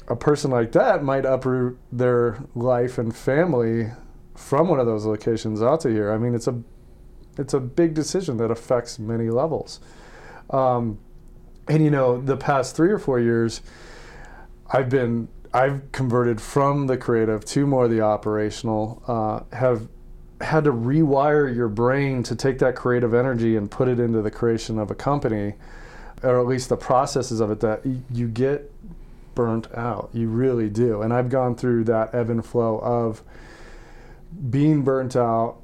a 0.09 0.17
person 0.17 0.51
like 0.51 0.73
that 0.73 1.03
might 1.03 1.25
uproot 1.25 1.79
their 1.91 2.39
life 2.55 2.99
and 2.99 3.15
family 3.17 3.91
from 4.35 4.69
one 4.69 4.79
of 4.81 4.87
those 4.87 5.07
locations 5.07 5.63
out 5.63 5.81
to 5.81 5.89
here. 5.91 6.13
I 6.13 6.19
mean, 6.19 6.35
it's 6.35 6.47
a 6.49 6.55
it's 7.39 7.55
a 7.55 7.61
big 7.61 7.95
decision 7.95 8.37
that 8.39 8.51
affects 8.51 8.99
many 8.99 9.31
levels. 9.31 9.81
Um, 10.51 10.99
and 11.69 11.83
you 11.83 11.91
know, 11.91 12.21
the 12.21 12.37
past 12.37 12.77
three 12.77 12.91
or 12.91 12.99
four 12.99 13.21
years, 13.21 13.63
I've 14.71 14.89
been 14.89 15.29
I've 15.53 15.93
converted 15.93 16.41
from 16.41 16.89
the 16.89 16.97
creative 16.97 17.45
to 17.47 17.67
more 17.67 17.89
the 17.89 18.01
operational. 18.01 19.03
Uh, 19.07 19.57
have 19.57 19.89
had 20.41 20.65
to 20.65 20.73
rewire 20.73 21.55
your 21.55 21.69
brain 21.69 22.23
to 22.25 22.35
take 22.35 22.59
that 22.59 22.75
creative 22.75 23.15
energy 23.15 23.57
and 23.57 23.71
put 23.71 23.89
it 23.89 24.01
into 24.01 24.21
the 24.21 24.31
creation 24.31 24.79
of 24.79 24.91
a 24.91 24.95
company, 24.95 25.55
or 26.23 26.41
at 26.41 26.47
least 26.47 26.69
the 26.69 26.77
processes 26.77 27.41
of 27.41 27.51
it. 27.51 27.61
That 27.61 27.83
you 28.11 28.29
get 28.29 28.71
burnt 29.35 29.69
out. 29.75 30.11
You 30.13 30.29
really 30.29 30.69
do. 30.69 31.03
And 31.03 31.13
I've 31.13 31.29
gone 31.29 31.55
through 31.55 31.85
that 31.85 32.15
ebb 32.15 32.31
and 32.31 32.45
flow 32.45 32.79
of 32.79 33.23
being 34.51 34.83
burnt 34.83 35.17
out 35.17 35.61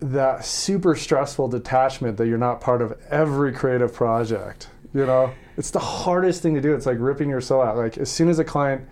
that 0.00 0.44
super 0.44 0.94
stressful 0.94 1.48
detachment 1.48 2.16
that 2.16 2.26
you're 2.26 2.38
not 2.38 2.60
part 2.60 2.82
of 2.82 2.98
every 3.10 3.52
creative 3.52 3.92
project. 3.92 4.68
You 4.94 5.06
know, 5.06 5.32
it's 5.56 5.70
the 5.70 5.78
hardest 5.78 6.42
thing 6.42 6.54
to 6.54 6.60
do. 6.60 6.74
It's 6.74 6.86
like 6.86 6.98
ripping 6.98 7.28
your 7.28 7.40
soul 7.40 7.62
out. 7.62 7.76
Like 7.76 7.98
as 7.98 8.10
soon 8.10 8.28
as 8.28 8.38
a 8.38 8.44
client 8.44 8.88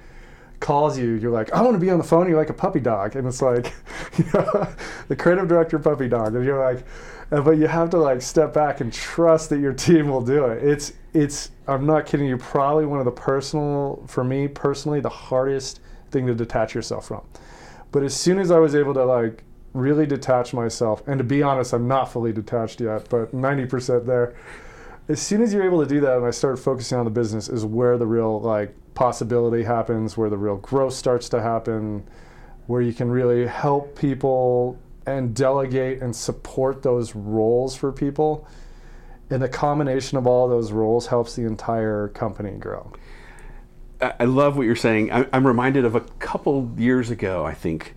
calls 0.61 0.99
you, 0.99 1.14
you're 1.14 1.31
like, 1.31 1.53
I 1.53 1.62
want 1.62 1.75
to 1.75 1.81
be 1.81 1.90
on 1.90 1.99
the 1.99 2.05
phone. 2.05 2.29
You're 2.29 2.38
like 2.38 2.51
a 2.51 2.55
puppy 2.55 2.81
dog, 2.81 3.16
and 3.16 3.27
it's 3.27 3.42
like, 3.42 3.73
the 5.09 5.16
creative 5.18 5.49
director 5.49 5.79
puppy 5.79 6.09
dog, 6.09 6.35
and 6.35 6.44
you're 6.44 6.62
like, 6.62 6.85
but 7.31 7.53
you 7.53 7.66
have 7.66 7.90
to 7.90 7.99
like 7.99 8.23
step 8.23 8.55
back 8.55 8.81
and 8.81 8.92
trust 8.92 9.51
that 9.51 9.59
your 9.59 9.73
team 9.73 10.09
will 10.09 10.23
do 10.23 10.47
it. 10.47 10.62
It's 10.62 10.92
it's. 11.14 11.51
I'm 11.66 11.85
not 11.85 12.07
kidding 12.07 12.27
you. 12.27 12.38
Probably 12.38 12.87
one 12.87 12.99
of 12.99 13.05
the 13.05 13.11
personal, 13.11 14.03
for 14.07 14.25
me 14.25 14.49
personally, 14.49 15.01
the 15.01 15.09
hardest 15.09 15.81
thing 16.11 16.27
to 16.27 16.35
detach 16.35 16.75
yourself 16.75 17.09
from. 17.09 17.23
But 17.92 18.03
as 18.03 18.14
soon 18.14 18.38
as 18.38 18.51
I 18.51 18.59
was 18.59 18.75
able 18.75 18.94
to 18.94 19.05
like 19.05 19.44
really 19.74 20.07
detach 20.07 20.52
myself, 20.52 21.02
and 21.07 21.18
to 21.18 21.24
be 21.24 21.42
honest, 21.42 21.72
I'm 21.72 21.87
not 21.87 22.11
fully 22.12 22.33
detached 22.33 22.81
yet, 22.81 23.09
but 23.09 23.35
90% 23.35 24.07
there. 24.07 24.35
As 25.09 25.20
soon 25.20 25.42
as 25.42 25.52
you're 25.52 25.64
able 25.64 25.81
to 25.81 25.88
do 25.88 26.00
that, 26.00 26.16
and 26.16 26.26
I 26.26 26.31
started 26.31 26.59
focusing 26.59 26.98
on 26.98 27.04
the 27.04 27.11
business, 27.11 27.48
is 27.48 27.64
where 27.64 27.96
the 27.96 28.07
real 28.07 28.40
like 28.40 28.74
possibility 28.94 29.62
happens, 29.62 30.16
where 30.16 30.31
the 30.31 30.37
real 30.37 30.57
growth 30.57 30.92
starts 30.92 31.28
to 31.31 31.40
happen, 31.40 32.07
where 32.66 32.83
you 32.83 32.92
can 32.92 33.11
really 33.11 33.46
help 33.46 33.96
people 33.98 34.78
and 35.07 35.35
delegate 35.35 36.02
and 36.02 36.14
support 36.14 36.83
those 36.83 37.14
roles 37.14 37.74
for 37.74 37.90
people. 37.90 38.46
And 39.31 39.42
the 39.42 39.48
combination 39.48 40.18
of 40.18 40.26
all 40.26 40.48
those 40.48 40.72
roles 40.72 41.07
helps 41.07 41.35
the 41.35 41.42
entire 41.42 42.09
company 42.09 42.52
grow. 42.52 42.92
I 44.00 44.24
love 44.24 44.57
what 44.57 44.62
you're 44.62 44.76
saying. 44.76 45.11
I'm 45.11 45.46
reminded 45.46 45.85
of 45.85 45.94
a 45.94 46.00
couple 46.00 46.72
years 46.76 47.11
ago, 47.11 47.44
I 47.44 47.54
think. 47.54 47.94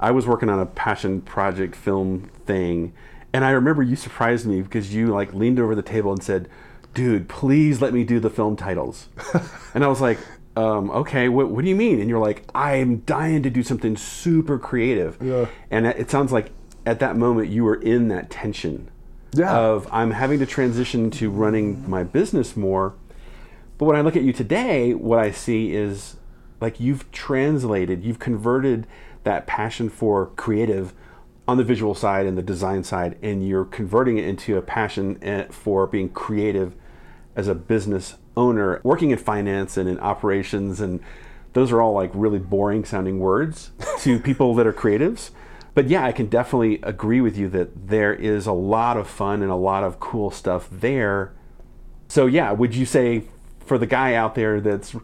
I 0.00 0.10
was 0.10 0.26
working 0.26 0.48
on 0.48 0.58
a 0.58 0.66
passion 0.66 1.20
project 1.20 1.76
film 1.76 2.30
thing, 2.46 2.92
and 3.32 3.44
I 3.44 3.50
remember 3.50 3.82
you 3.82 3.94
surprised 3.96 4.46
me 4.46 4.62
because 4.62 4.94
you 4.94 5.08
like 5.08 5.32
leaned 5.34 5.60
over 5.60 5.74
the 5.74 5.82
table 5.82 6.10
and 6.12 6.22
said, 6.22 6.48
"Dude, 6.94 7.28
please 7.28 7.80
let 7.80 7.92
me 7.92 8.02
do 8.04 8.18
the 8.18 8.30
film 8.30 8.56
titles." 8.56 9.08
and 9.74 9.84
I 9.84 9.88
was 9.88 10.00
like, 10.00 10.18
um, 10.56 10.90
"Okay, 10.90 11.28
what, 11.28 11.50
what 11.50 11.62
do 11.64 11.68
you 11.70 11.76
mean?" 11.76 12.00
And 12.00 12.08
you're 12.08 12.18
like, 12.18 12.44
"I'm 12.54 12.98
dying 13.00 13.42
to 13.42 13.50
do 13.50 13.62
something 13.62 13.96
super 13.96 14.58
creative." 14.58 15.18
Yeah. 15.20 15.46
And 15.70 15.86
it 15.86 16.10
sounds 16.10 16.32
like 16.32 16.50
at 16.86 16.98
that 17.00 17.14
moment 17.16 17.48
you 17.50 17.62
were 17.62 17.74
in 17.80 18.08
that 18.08 18.30
tension 18.30 18.88
Yeah. 19.34 19.54
of 19.54 19.86
I'm 19.92 20.12
having 20.12 20.38
to 20.38 20.46
transition 20.46 21.10
to 21.12 21.28
running 21.30 21.88
my 21.88 22.02
business 22.04 22.56
more. 22.56 22.94
But 23.76 23.84
when 23.84 23.96
I 23.96 24.00
look 24.00 24.16
at 24.16 24.22
you 24.22 24.32
today, 24.32 24.94
what 24.94 25.18
I 25.18 25.30
see 25.30 25.74
is 25.74 26.16
like 26.60 26.80
you've 26.80 27.10
translated, 27.12 28.02
you've 28.02 28.18
converted 28.18 28.86
that 29.24 29.46
passion 29.46 29.88
for 29.88 30.26
creative 30.36 30.94
on 31.46 31.56
the 31.56 31.64
visual 31.64 31.94
side 31.94 32.26
and 32.26 32.38
the 32.38 32.42
design 32.42 32.84
side, 32.84 33.18
and 33.22 33.46
you're 33.46 33.64
converting 33.64 34.18
it 34.18 34.24
into 34.24 34.56
a 34.56 34.62
passion 34.62 35.18
eh, 35.22 35.46
for 35.50 35.86
being 35.86 36.08
creative 36.08 36.74
as 37.34 37.48
a 37.48 37.54
business 37.54 38.16
owner, 38.36 38.80
working 38.84 39.10
in 39.10 39.18
finance 39.18 39.76
and 39.76 39.88
in 39.88 39.98
operations. 39.98 40.80
And 40.80 41.00
those 41.52 41.72
are 41.72 41.80
all 41.80 41.92
like 41.92 42.10
really 42.14 42.38
boring 42.38 42.84
sounding 42.84 43.18
words 43.18 43.72
to 44.00 44.18
people 44.20 44.54
that 44.54 44.66
are 44.66 44.72
creatives. 44.72 45.30
But 45.74 45.88
yeah, 45.88 46.04
I 46.04 46.12
can 46.12 46.26
definitely 46.26 46.80
agree 46.82 47.20
with 47.20 47.36
you 47.36 47.48
that 47.50 47.88
there 47.88 48.12
is 48.12 48.46
a 48.46 48.52
lot 48.52 48.96
of 48.96 49.08
fun 49.08 49.42
and 49.42 49.50
a 49.50 49.56
lot 49.56 49.84
of 49.84 50.00
cool 50.00 50.30
stuff 50.30 50.68
there. 50.70 51.32
So 52.08 52.26
yeah, 52.26 52.52
would 52.52 52.74
you 52.74 52.86
say 52.86 53.24
for 53.60 53.78
the 53.78 53.86
guy 53.86 54.14
out 54.14 54.34
there 54.34 54.60
that's 54.60 54.94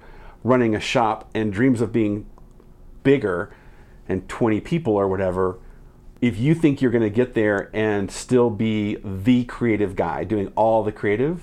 running 0.43 0.75
a 0.75 0.81
shop 0.81 1.31
and 1.35 1.53
dreams 1.53 1.81
of 1.81 1.93
being 1.93 2.27
bigger 3.03 3.53
and 4.09 4.29
20 4.29 4.61
people 4.61 4.95
or 4.95 5.09
whatever, 5.09 5.59
if 6.21 6.39
you 6.39 6.55
think 6.55 6.81
you're 6.81 6.91
going 6.91 7.03
to 7.03 7.11
get 7.11 7.35
there 7.35 7.71
and 7.75 8.11
still 8.11 8.51
be 8.51 8.97
the 9.05 9.45
creative 9.45 9.97
guy 9.97 10.25
doing 10.25 10.53
all 10.57 10.83
the 10.83 10.93
creative, 10.93 11.43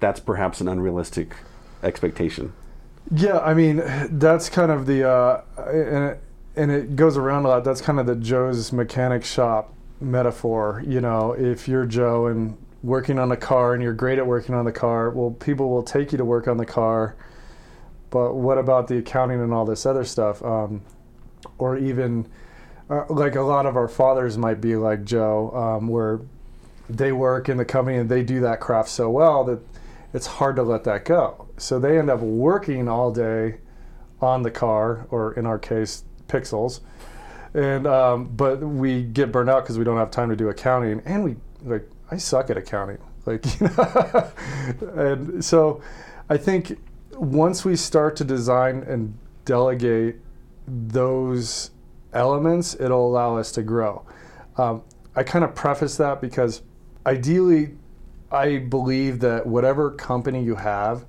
that's 0.00 0.20
perhaps 0.20 0.60
an 0.60 0.68
unrealistic 0.68 1.34
expectation. 1.82 2.52
Yeah, 3.10 3.38
I 3.38 3.54
mean, 3.54 3.82
that's 4.10 4.48
kind 4.48 4.70
of 4.70 4.86
the, 4.86 5.08
uh, 5.08 5.42
and, 5.56 6.04
it, 6.04 6.20
and 6.56 6.70
it 6.70 6.96
goes 6.96 7.16
around 7.16 7.44
a 7.44 7.48
lot. 7.48 7.64
That's 7.64 7.80
kind 7.80 7.98
of 7.98 8.06
the 8.06 8.16
Joe's 8.16 8.72
mechanic 8.72 9.24
shop 9.24 9.72
metaphor. 10.00 10.82
You 10.86 11.00
know, 11.00 11.32
if 11.32 11.68
you're 11.68 11.86
Joe 11.86 12.26
and 12.26 12.58
working 12.82 13.18
on 13.18 13.32
a 13.32 13.36
car 13.36 13.74
and 13.74 13.82
you're 13.82 13.94
great 13.94 14.18
at 14.18 14.26
working 14.26 14.54
on 14.54 14.64
the 14.64 14.72
car, 14.72 15.10
well, 15.10 15.30
people 15.30 15.70
will 15.70 15.82
take 15.82 16.12
you 16.12 16.18
to 16.18 16.24
work 16.24 16.48
on 16.48 16.58
the 16.58 16.66
car. 16.66 17.16
But 18.10 18.34
what 18.34 18.58
about 18.58 18.88
the 18.88 18.98
accounting 18.98 19.40
and 19.40 19.52
all 19.52 19.64
this 19.64 19.86
other 19.86 20.04
stuff? 20.04 20.42
Um, 20.42 20.82
or 21.56 21.76
even, 21.78 22.26
uh, 22.90 23.04
like 23.08 23.36
a 23.36 23.42
lot 23.42 23.66
of 23.66 23.76
our 23.76 23.88
fathers 23.88 24.36
might 24.36 24.60
be 24.60 24.76
like 24.76 25.04
Joe, 25.04 25.50
um, 25.52 25.88
where 25.88 26.20
they 26.88 27.12
work 27.12 27.48
in 27.48 27.56
the 27.56 27.64
company 27.64 27.98
and 27.98 28.08
they 28.08 28.22
do 28.22 28.40
that 28.40 28.60
craft 28.60 28.88
so 28.88 29.10
well 29.10 29.44
that 29.44 29.60
it's 30.14 30.26
hard 30.26 30.56
to 30.56 30.62
let 30.62 30.84
that 30.84 31.04
go. 31.04 31.48
So 31.58 31.78
they 31.78 31.98
end 31.98 32.10
up 32.10 32.20
working 32.20 32.88
all 32.88 33.12
day 33.12 33.58
on 34.20 34.42
the 34.42 34.50
car, 34.50 35.06
or 35.10 35.32
in 35.34 35.46
our 35.46 35.58
case, 35.58 36.04
pixels. 36.26 36.80
And 37.54 37.86
um, 37.86 38.28
but 38.28 38.60
we 38.60 39.02
get 39.02 39.32
burned 39.32 39.50
out 39.50 39.64
because 39.64 39.78
we 39.78 39.84
don't 39.84 39.96
have 39.96 40.10
time 40.10 40.28
to 40.30 40.36
do 40.36 40.48
accounting, 40.48 41.02
and 41.04 41.24
we 41.24 41.36
like 41.64 41.88
I 42.10 42.16
suck 42.16 42.50
at 42.50 42.56
accounting, 42.56 42.98
like 43.26 43.44
you 43.60 43.68
know. 43.68 44.30
and 44.94 45.44
so 45.44 45.82
I 46.28 46.36
think 46.36 46.78
once 47.12 47.64
we 47.64 47.74
start 47.76 48.16
to 48.16 48.24
design 48.24 48.84
and 48.86 49.16
delegate 49.44 50.20
those 50.68 51.70
elements, 52.12 52.74
it'll 52.78 53.06
allow 53.06 53.36
us 53.36 53.52
to 53.52 53.62
grow. 53.62 54.04
Um, 54.56 54.82
I 55.14 55.22
kind 55.22 55.44
of 55.44 55.54
preface 55.54 55.96
that 55.96 56.20
because 56.20 56.62
ideally, 57.06 57.76
I 58.30 58.58
believe 58.58 59.20
that 59.20 59.46
whatever 59.46 59.90
company 59.90 60.42
you 60.42 60.56
have 60.56 61.06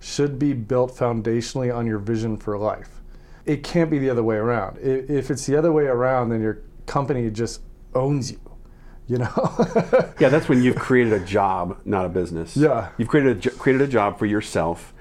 should 0.00 0.38
be 0.38 0.52
built 0.52 0.94
foundationally 0.94 1.74
on 1.74 1.86
your 1.86 1.98
vision 1.98 2.36
for 2.36 2.56
life. 2.58 3.00
It 3.46 3.62
can't 3.64 3.90
be 3.90 3.98
the 3.98 4.10
other 4.10 4.22
way 4.22 4.36
around. 4.36 4.78
If 4.78 5.30
it's 5.30 5.46
the 5.46 5.56
other 5.56 5.72
way 5.72 5.84
around, 5.84 6.28
then 6.28 6.42
your 6.42 6.62
company 6.86 7.30
just 7.30 7.62
owns 7.94 8.30
you. 8.30 8.40
You 9.06 9.18
know? 9.18 10.14
Yeah, 10.20 10.28
that's 10.28 10.48
when 10.48 10.62
you've 10.62 10.76
created 10.76 11.12
a 11.12 11.24
job, 11.24 11.78
not 11.84 12.04
a 12.04 12.08
business. 12.08 12.56
Yeah. 12.56 12.90
You've 12.98 13.08
created 13.08 13.46
a, 13.46 13.50
created 13.50 13.82
a 13.82 13.86
job 13.86 14.18
for 14.18 14.26
yourself. 14.26 14.92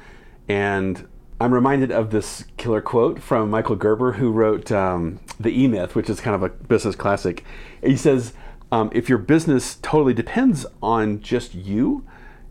And 0.48 1.08
I'm 1.40 1.54
reminded 1.54 1.92
of 1.92 2.10
this 2.10 2.46
killer 2.58 2.82
quote 2.82 3.22
from 3.22 3.50
Michael 3.50 3.76
Gerber, 3.76 4.14
who 4.14 4.32
wrote 4.32 4.72
um, 4.72 5.20
The 5.40 5.50
E 5.50 5.68
Myth, 5.68 5.96
which 5.96 6.10
is 6.10 6.20
kind 6.20 6.36
of 6.36 6.42
a 6.42 6.50
business 6.50 6.96
classic. 6.96 7.44
He 7.84 7.96
says, 7.96 8.34
um, 8.72 8.90
If 8.92 9.08
your 9.08 9.20
business 9.20 9.76
totally 9.82 10.16
depends 10.16 10.66
on 10.82 11.22
just 11.22 11.54
you, 11.54 12.06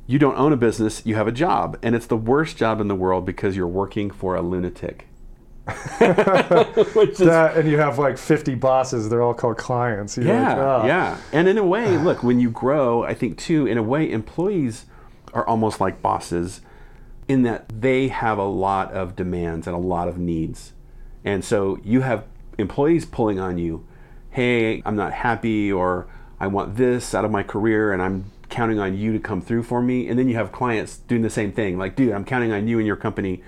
you 0.06 0.20
don't 0.20 0.38
own 0.38 0.52
a 0.52 0.56
business, 0.56 1.04
you 1.04 1.16
have 1.16 1.26
a 1.26 1.32
job. 1.32 1.76
And 1.82 1.96
it's 1.96 2.06
the 2.06 2.16
worst 2.16 2.56
job 2.56 2.80
in 2.80 2.86
the 2.86 2.94
world 2.94 3.26
because 3.26 3.56
you're 3.56 3.66
working 3.66 4.08
for 4.08 4.36
a 4.36 4.42
lunatic. 4.42 5.08
Which 5.66 7.10
is 7.10 7.18
that, 7.18 7.54
and 7.56 7.68
you 7.68 7.78
have 7.78 7.98
like 7.98 8.18
50 8.18 8.54
bosses. 8.54 9.08
They're 9.08 9.22
all 9.22 9.34
called 9.34 9.56
clients. 9.56 10.16
You're 10.16 10.26
yeah, 10.26 10.50
like, 10.50 10.58
"Ah." 10.58 10.86
yeah. 10.86 11.20
And 11.32 11.48
in 11.48 11.58
a 11.58 11.66
way, 11.66 11.96
look, 11.98 12.22
when 12.22 12.38
you 12.38 12.50
grow, 12.50 13.02
I 13.02 13.14
think 13.14 13.36
too, 13.36 13.66
in 13.66 13.78
a 13.78 13.82
way, 13.82 14.08
employees 14.08 14.86
are 15.34 15.44
almost 15.44 15.80
like 15.80 16.00
bosses 16.00 16.60
in 17.28 17.42
that 17.42 17.68
they 17.80 18.08
have 18.08 18.38
a 18.38 18.44
lot 18.44 18.92
of 18.92 19.16
demands 19.16 19.66
and 19.66 19.74
a 19.74 19.78
lot 19.80 20.08
of 20.08 20.18
needs. 20.18 20.72
And 21.24 21.44
so 21.44 21.78
you 21.82 22.02
have 22.02 22.24
employees 22.58 23.04
pulling 23.04 23.40
on 23.40 23.58
you, 23.58 23.86
hey, 24.30 24.82
I'm 24.84 24.96
not 24.96 25.12
happy, 25.12 25.72
or 25.72 26.06
I 26.38 26.46
want 26.46 26.76
this 26.76 27.14
out 27.14 27.24
of 27.24 27.30
my 27.30 27.42
career, 27.42 27.92
and 27.92 28.00
I'm 28.00 28.30
counting 28.48 28.78
on 28.78 28.96
you 28.96 29.12
to 29.12 29.18
come 29.18 29.40
through 29.40 29.64
for 29.64 29.82
me. 29.82 30.08
And 30.08 30.18
then 30.18 30.28
you 30.28 30.36
have 30.36 30.52
clients 30.52 30.98
doing 30.98 31.22
the 31.22 31.30
same 31.30 31.52
thing, 31.52 31.78
like, 31.78 31.96
dude, 31.96 32.12
I'm 32.12 32.24
counting 32.24 32.52
on 32.52 32.68
you 32.68 32.78
and 32.78 32.86
your 32.86 32.96
company 32.96 33.42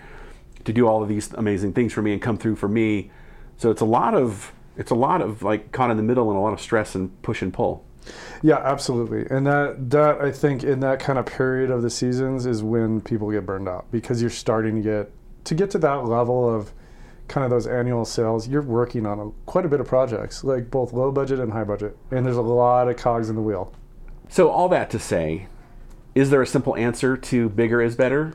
to 0.65 0.73
do 0.73 0.87
all 0.87 1.03
of 1.03 1.09
these 1.09 1.33
amazing 1.33 1.73
things 1.73 1.93
for 1.93 2.03
me 2.03 2.13
and 2.13 2.21
come 2.21 2.37
through 2.37 2.57
for 2.57 2.69
me. 2.69 3.11
So 3.57 3.71
it's 3.71 3.81
a 3.81 3.87
lot 3.87 4.15
of 4.15 4.53
it's 4.77 4.93
a 4.93 4.95
lot 4.95 5.21
of 5.21 5.43
like 5.43 5.73
caught 5.73 5.91
in 5.91 5.97
the 5.97 6.03
middle 6.03 6.31
and 6.31 6.39
a 6.39 6.41
lot 6.41 6.53
of 6.53 6.61
stress 6.61 6.95
and 6.95 7.21
push 7.23 7.43
and 7.43 7.53
pull. 7.53 7.85
Yeah, 8.43 8.59
absolutely. 8.59 9.27
And 9.31 9.47
that 9.47 9.91
that 9.91 10.21
I 10.21 10.31
think 10.31 10.65
in 10.65 10.81
that 10.81 11.01
kind 11.01 11.19
of 11.19 11.27
period 11.27 11.71
of 11.71 11.83
the 11.83 11.91
seasons 11.91 12.47
is 12.47 12.63
when 12.63 13.01
people 13.01 13.31
get 13.31 13.47
burned 13.47 13.69
out 13.69 13.87
because 13.91 14.21
you're 14.21 14.31
starting 14.31 14.77
to 14.77 14.83
get 14.83 15.11
to 15.45 15.55
get 15.55 15.71
to 15.71 15.79
that 15.79 16.05
level 16.07 16.49
of 16.49 16.73
kind 17.29 17.45
of 17.45 17.51
those 17.51 17.67
annual 17.67 18.05
sales, 18.05 18.49
you're 18.49 18.63
working 18.63 19.07
on 19.07 19.19
a, 19.19 19.31
quite 19.45 19.65
a 19.65 19.69
bit 19.69 19.81
of 19.81 19.87
projects, 19.87 20.43
like 20.43 20.71
both 20.71 20.93
low 20.93 21.13
budget 21.13 21.39
and 21.39 21.53
high 21.53 21.65
budget. 21.65 21.97
And 22.11 22.25
there's 22.25 22.37
a 22.37 22.43
lot 22.43 22.89
of 22.89 22.97
cogs 22.97 23.29
in 23.29 23.37
the 23.37 23.43
wheel. 23.43 23.73
So 24.29 24.49
all 24.51 24.69
that 24.71 24.91
to 24.91 24.99
say, 24.99 25.47
is 26.15 26.31
there 26.31 26.43
a 26.43 26.47
simple 26.47 26.75
answer 26.77 27.17
to 27.17 27.49
bigger 27.51 27.81
is 27.81 27.97
better? 27.97 28.35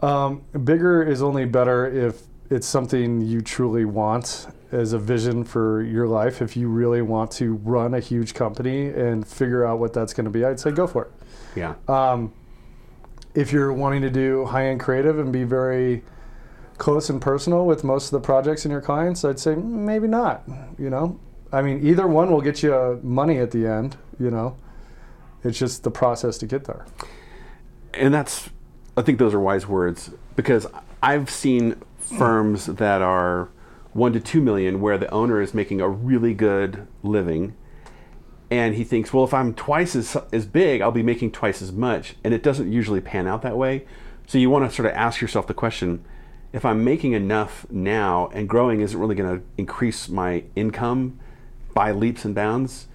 Um, 0.00 0.42
bigger 0.64 1.02
is 1.02 1.22
only 1.22 1.44
better 1.44 1.86
if 1.86 2.22
it's 2.50 2.66
something 2.66 3.20
you 3.20 3.40
truly 3.40 3.84
want 3.84 4.46
as 4.72 4.92
a 4.92 4.98
vision 4.98 5.44
for 5.44 5.82
your 5.82 6.06
life. 6.06 6.42
If 6.42 6.56
you 6.56 6.68
really 6.68 7.02
want 7.02 7.30
to 7.32 7.54
run 7.54 7.94
a 7.94 8.00
huge 8.00 8.34
company 8.34 8.88
and 8.88 9.26
figure 9.26 9.64
out 9.64 9.78
what 9.78 9.92
that's 9.92 10.12
going 10.12 10.24
to 10.24 10.30
be, 10.30 10.44
I'd 10.44 10.60
say 10.60 10.70
go 10.70 10.86
for 10.86 11.04
it. 11.04 11.12
Yeah. 11.56 11.74
Um, 11.88 12.32
if 13.34 13.52
you're 13.52 13.72
wanting 13.72 14.02
to 14.02 14.10
do 14.10 14.46
high 14.46 14.66
end 14.68 14.80
creative 14.80 15.18
and 15.18 15.32
be 15.32 15.44
very 15.44 16.02
close 16.78 17.10
and 17.10 17.20
personal 17.20 17.66
with 17.66 17.84
most 17.84 18.06
of 18.06 18.10
the 18.12 18.20
projects 18.20 18.64
in 18.64 18.70
your 18.70 18.80
clients, 18.80 19.24
I'd 19.24 19.38
say 19.38 19.54
maybe 19.54 20.08
not. 20.08 20.42
You 20.78 20.90
know, 20.90 21.18
I 21.52 21.62
mean, 21.62 21.86
either 21.86 22.06
one 22.06 22.30
will 22.30 22.40
get 22.40 22.62
you 22.62 23.00
money 23.02 23.38
at 23.38 23.50
the 23.50 23.66
end. 23.66 23.96
You 24.18 24.30
know, 24.30 24.56
it's 25.44 25.58
just 25.58 25.84
the 25.84 25.90
process 25.90 26.38
to 26.38 26.46
get 26.46 26.64
there. 26.64 26.86
And 27.94 28.12
that's, 28.12 28.50
I 28.96 29.02
think 29.02 29.18
those 29.18 29.32
are 29.34 29.40
wise 29.40 29.66
words 29.66 30.10
because 30.34 30.66
I've 31.02 31.30
seen 31.30 31.76
firms 32.06 32.66
that 32.66 33.02
are 33.02 33.48
one 33.92 34.12
to 34.12 34.20
two 34.20 34.40
million 34.40 34.80
where 34.80 34.98
the 34.98 35.10
owner 35.10 35.40
is 35.40 35.54
making 35.54 35.80
a 35.80 35.88
really 35.88 36.34
good 36.34 36.86
living 37.02 37.54
and 38.50 38.74
he 38.74 38.84
thinks 38.84 39.12
well 39.12 39.24
if 39.24 39.34
i'm 39.34 39.54
twice 39.54 39.96
as, 39.96 40.16
as 40.32 40.46
big 40.46 40.80
i'll 40.80 40.92
be 40.92 41.02
making 41.02 41.30
twice 41.30 41.60
as 41.60 41.72
much. 41.72 42.14
And 42.22 42.32
it 42.32 42.42
doesn't 42.42 42.70
usually 42.70 43.00
pan 43.00 43.26
out 43.26 43.42
that 43.42 43.56
way. 43.56 43.86
So 44.26 44.38
you 44.38 44.50
want 44.50 44.68
to 44.68 44.74
sort 44.74 44.86
of 44.86 44.94
ask 44.94 45.20
yourself 45.20 45.46
the 45.46 45.54
question 45.54 46.04
if 46.52 46.64
i'm 46.64 46.84
making 46.84 47.12
enough 47.12 47.66
now 47.70 48.28
and 48.32 48.48
growing 48.48 48.80
isn't 48.80 48.98
really 48.98 49.14
going 49.14 49.38
to 49.38 49.44
increase 49.56 50.08
my 50.08 50.44
income 50.54 51.18
by 51.74 51.90
leaps 51.90 52.24
and 52.24 52.34
bounds 52.34 52.86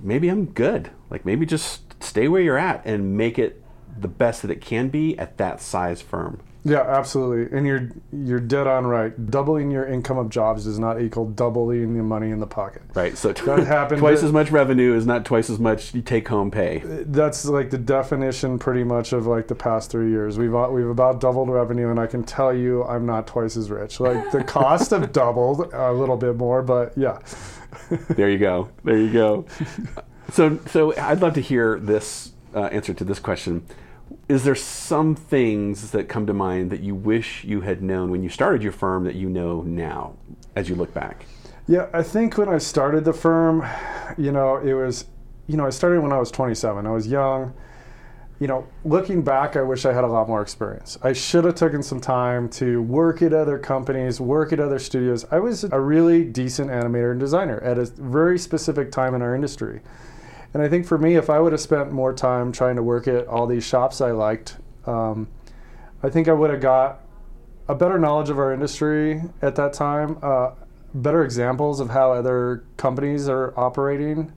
maybe 0.00 0.28
i'm 0.28 0.46
good. 0.46 0.90
Like 1.10 1.24
maybe 1.24 1.44
just 1.44 2.02
stay 2.02 2.28
where 2.28 2.40
you're 2.40 2.58
at 2.58 2.84
and 2.86 3.16
make 3.16 3.38
it 3.38 3.62
the 3.98 4.08
best 4.08 4.42
that 4.42 4.50
it 4.50 4.60
can 4.60 4.88
be 4.88 5.18
at 5.18 5.38
that 5.38 5.60
size 5.60 6.02
firm 6.02 6.40
Yeah, 6.66 6.80
absolutely. 6.80 7.56
And 7.56 7.64
you're 7.64 7.90
you're 8.12 8.40
dead 8.40 8.66
on 8.66 8.86
right. 8.86 9.30
Doubling 9.30 9.70
your 9.70 9.86
income 9.86 10.18
of 10.18 10.30
jobs 10.30 10.64
does 10.64 10.80
not 10.80 11.00
equal 11.00 11.26
doubling 11.26 11.96
the 11.96 12.02
money 12.02 12.30
in 12.30 12.40
the 12.40 12.46
pocket. 12.46 12.82
Right. 12.92 13.16
So 13.16 13.32
That 13.32 13.66
happened 13.66 14.00
twice 14.00 14.24
as 14.24 14.32
much 14.32 14.50
revenue 14.50 14.92
is 14.94 15.06
not 15.06 15.24
twice 15.24 15.48
as 15.48 15.60
much 15.60 15.92
take 16.04 16.26
home 16.26 16.50
pay. 16.50 16.82
That's 16.84 17.44
like 17.44 17.70
the 17.70 17.78
definition, 17.78 18.58
pretty 18.58 18.82
much, 18.82 19.12
of 19.12 19.26
like 19.26 19.46
the 19.46 19.54
past 19.54 19.92
three 19.92 20.10
years. 20.10 20.38
We've 20.38 20.52
we've 20.52 20.88
about 20.88 21.20
doubled 21.20 21.50
revenue, 21.50 21.88
and 21.90 22.00
I 22.00 22.08
can 22.08 22.24
tell 22.24 22.52
you, 22.52 22.82
I'm 22.84 23.06
not 23.06 23.28
twice 23.28 23.56
as 23.56 23.70
rich. 23.70 24.00
Like 24.00 24.32
the 24.32 24.42
cost 24.56 24.90
have 24.90 25.12
doubled 25.12 25.72
a 25.72 25.92
little 25.92 26.16
bit 26.16 26.34
more, 26.36 26.62
but 26.62 26.92
yeah. 26.96 27.20
There 28.10 28.28
you 28.28 28.38
go. 28.38 28.70
There 28.82 28.96
you 28.96 29.12
go. 29.12 29.46
So 30.32 30.58
so 30.66 30.92
I'd 30.96 31.20
love 31.20 31.34
to 31.34 31.40
hear 31.40 31.78
this 31.78 32.32
uh, 32.52 32.64
answer 32.64 32.92
to 32.92 33.04
this 33.04 33.20
question. 33.20 33.64
Is 34.28 34.42
there 34.42 34.56
some 34.56 35.14
things 35.14 35.92
that 35.92 36.08
come 36.08 36.26
to 36.26 36.32
mind 36.32 36.70
that 36.72 36.80
you 36.80 36.96
wish 36.96 37.44
you 37.44 37.60
had 37.60 37.80
known 37.80 38.10
when 38.10 38.24
you 38.24 38.28
started 38.28 38.60
your 38.60 38.72
firm 38.72 39.04
that 39.04 39.14
you 39.14 39.28
know 39.28 39.62
now 39.62 40.16
as 40.56 40.68
you 40.68 40.74
look 40.74 40.92
back? 40.92 41.26
Yeah, 41.68 41.88
I 41.92 42.02
think 42.02 42.36
when 42.36 42.48
I 42.48 42.58
started 42.58 43.04
the 43.04 43.12
firm, 43.12 43.64
you 44.18 44.32
know, 44.32 44.56
it 44.56 44.74
was, 44.74 45.06
you 45.46 45.56
know, 45.56 45.64
I 45.64 45.70
started 45.70 46.00
when 46.00 46.12
I 46.12 46.18
was 46.18 46.32
27. 46.32 46.86
I 46.86 46.90
was 46.90 47.06
young. 47.06 47.54
You 48.40 48.48
know, 48.48 48.66
looking 48.84 49.22
back, 49.22 49.56
I 49.56 49.62
wish 49.62 49.86
I 49.86 49.92
had 49.92 50.02
a 50.02 50.08
lot 50.08 50.28
more 50.28 50.42
experience. 50.42 50.98
I 51.02 51.12
should 51.12 51.44
have 51.44 51.54
taken 51.54 51.82
some 51.82 52.00
time 52.00 52.48
to 52.50 52.82
work 52.82 53.22
at 53.22 53.32
other 53.32 53.58
companies, 53.58 54.20
work 54.20 54.52
at 54.52 54.58
other 54.58 54.80
studios. 54.80 55.24
I 55.30 55.38
was 55.38 55.62
a 55.64 55.80
really 55.80 56.24
decent 56.24 56.68
animator 56.70 57.12
and 57.12 57.20
designer 57.20 57.60
at 57.60 57.78
a 57.78 57.84
very 57.84 58.38
specific 58.40 58.90
time 58.90 59.14
in 59.14 59.22
our 59.22 59.36
industry. 59.36 59.82
And 60.56 60.64
I 60.64 60.70
think 60.70 60.86
for 60.86 60.96
me, 60.96 61.16
if 61.16 61.28
I 61.28 61.38
would 61.38 61.52
have 61.52 61.60
spent 61.60 61.92
more 61.92 62.14
time 62.14 62.50
trying 62.50 62.76
to 62.76 62.82
work 62.82 63.06
at 63.06 63.26
all 63.26 63.46
these 63.46 63.62
shops 63.62 64.00
I 64.00 64.12
liked, 64.12 64.56
um, 64.86 65.28
I 66.02 66.08
think 66.08 66.28
I 66.28 66.32
would 66.32 66.48
have 66.48 66.62
got 66.62 67.02
a 67.68 67.74
better 67.74 67.98
knowledge 67.98 68.30
of 68.30 68.38
our 68.38 68.54
industry 68.54 69.20
at 69.42 69.54
that 69.56 69.74
time, 69.74 70.16
uh, 70.22 70.52
better 70.94 71.22
examples 71.22 71.78
of 71.78 71.90
how 71.90 72.10
other 72.10 72.64
companies 72.78 73.28
are 73.28 73.52
operating, 73.54 74.32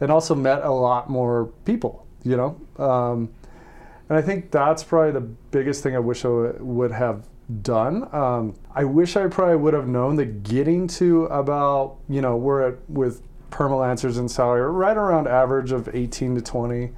and 0.00 0.12
also 0.12 0.36
met 0.36 0.62
a 0.62 0.70
lot 0.70 1.10
more 1.10 1.46
people, 1.64 2.06
you 2.22 2.36
know? 2.36 2.60
Um, 2.78 3.34
and 4.08 4.16
I 4.16 4.22
think 4.22 4.52
that's 4.52 4.84
probably 4.84 5.10
the 5.10 5.26
biggest 5.50 5.82
thing 5.82 5.96
I 5.96 5.98
wish 5.98 6.24
I 6.24 6.28
would 6.28 6.92
have 6.92 7.26
done. 7.62 8.08
Um, 8.14 8.54
I 8.72 8.84
wish 8.84 9.16
I 9.16 9.26
probably 9.26 9.56
would 9.56 9.74
have 9.74 9.88
known 9.88 10.14
that 10.14 10.44
getting 10.44 10.86
to 10.86 11.24
about, 11.24 11.96
you 12.08 12.20
know, 12.20 12.36
we're 12.36 12.68
at 12.68 12.88
with 12.88 13.20
permalancers 13.50 14.18
in 14.18 14.28
salary 14.28 14.70
right 14.70 14.96
around 14.96 15.28
average 15.28 15.72
of 15.72 15.94
18 15.94 16.34
to 16.36 16.40
20. 16.40 16.92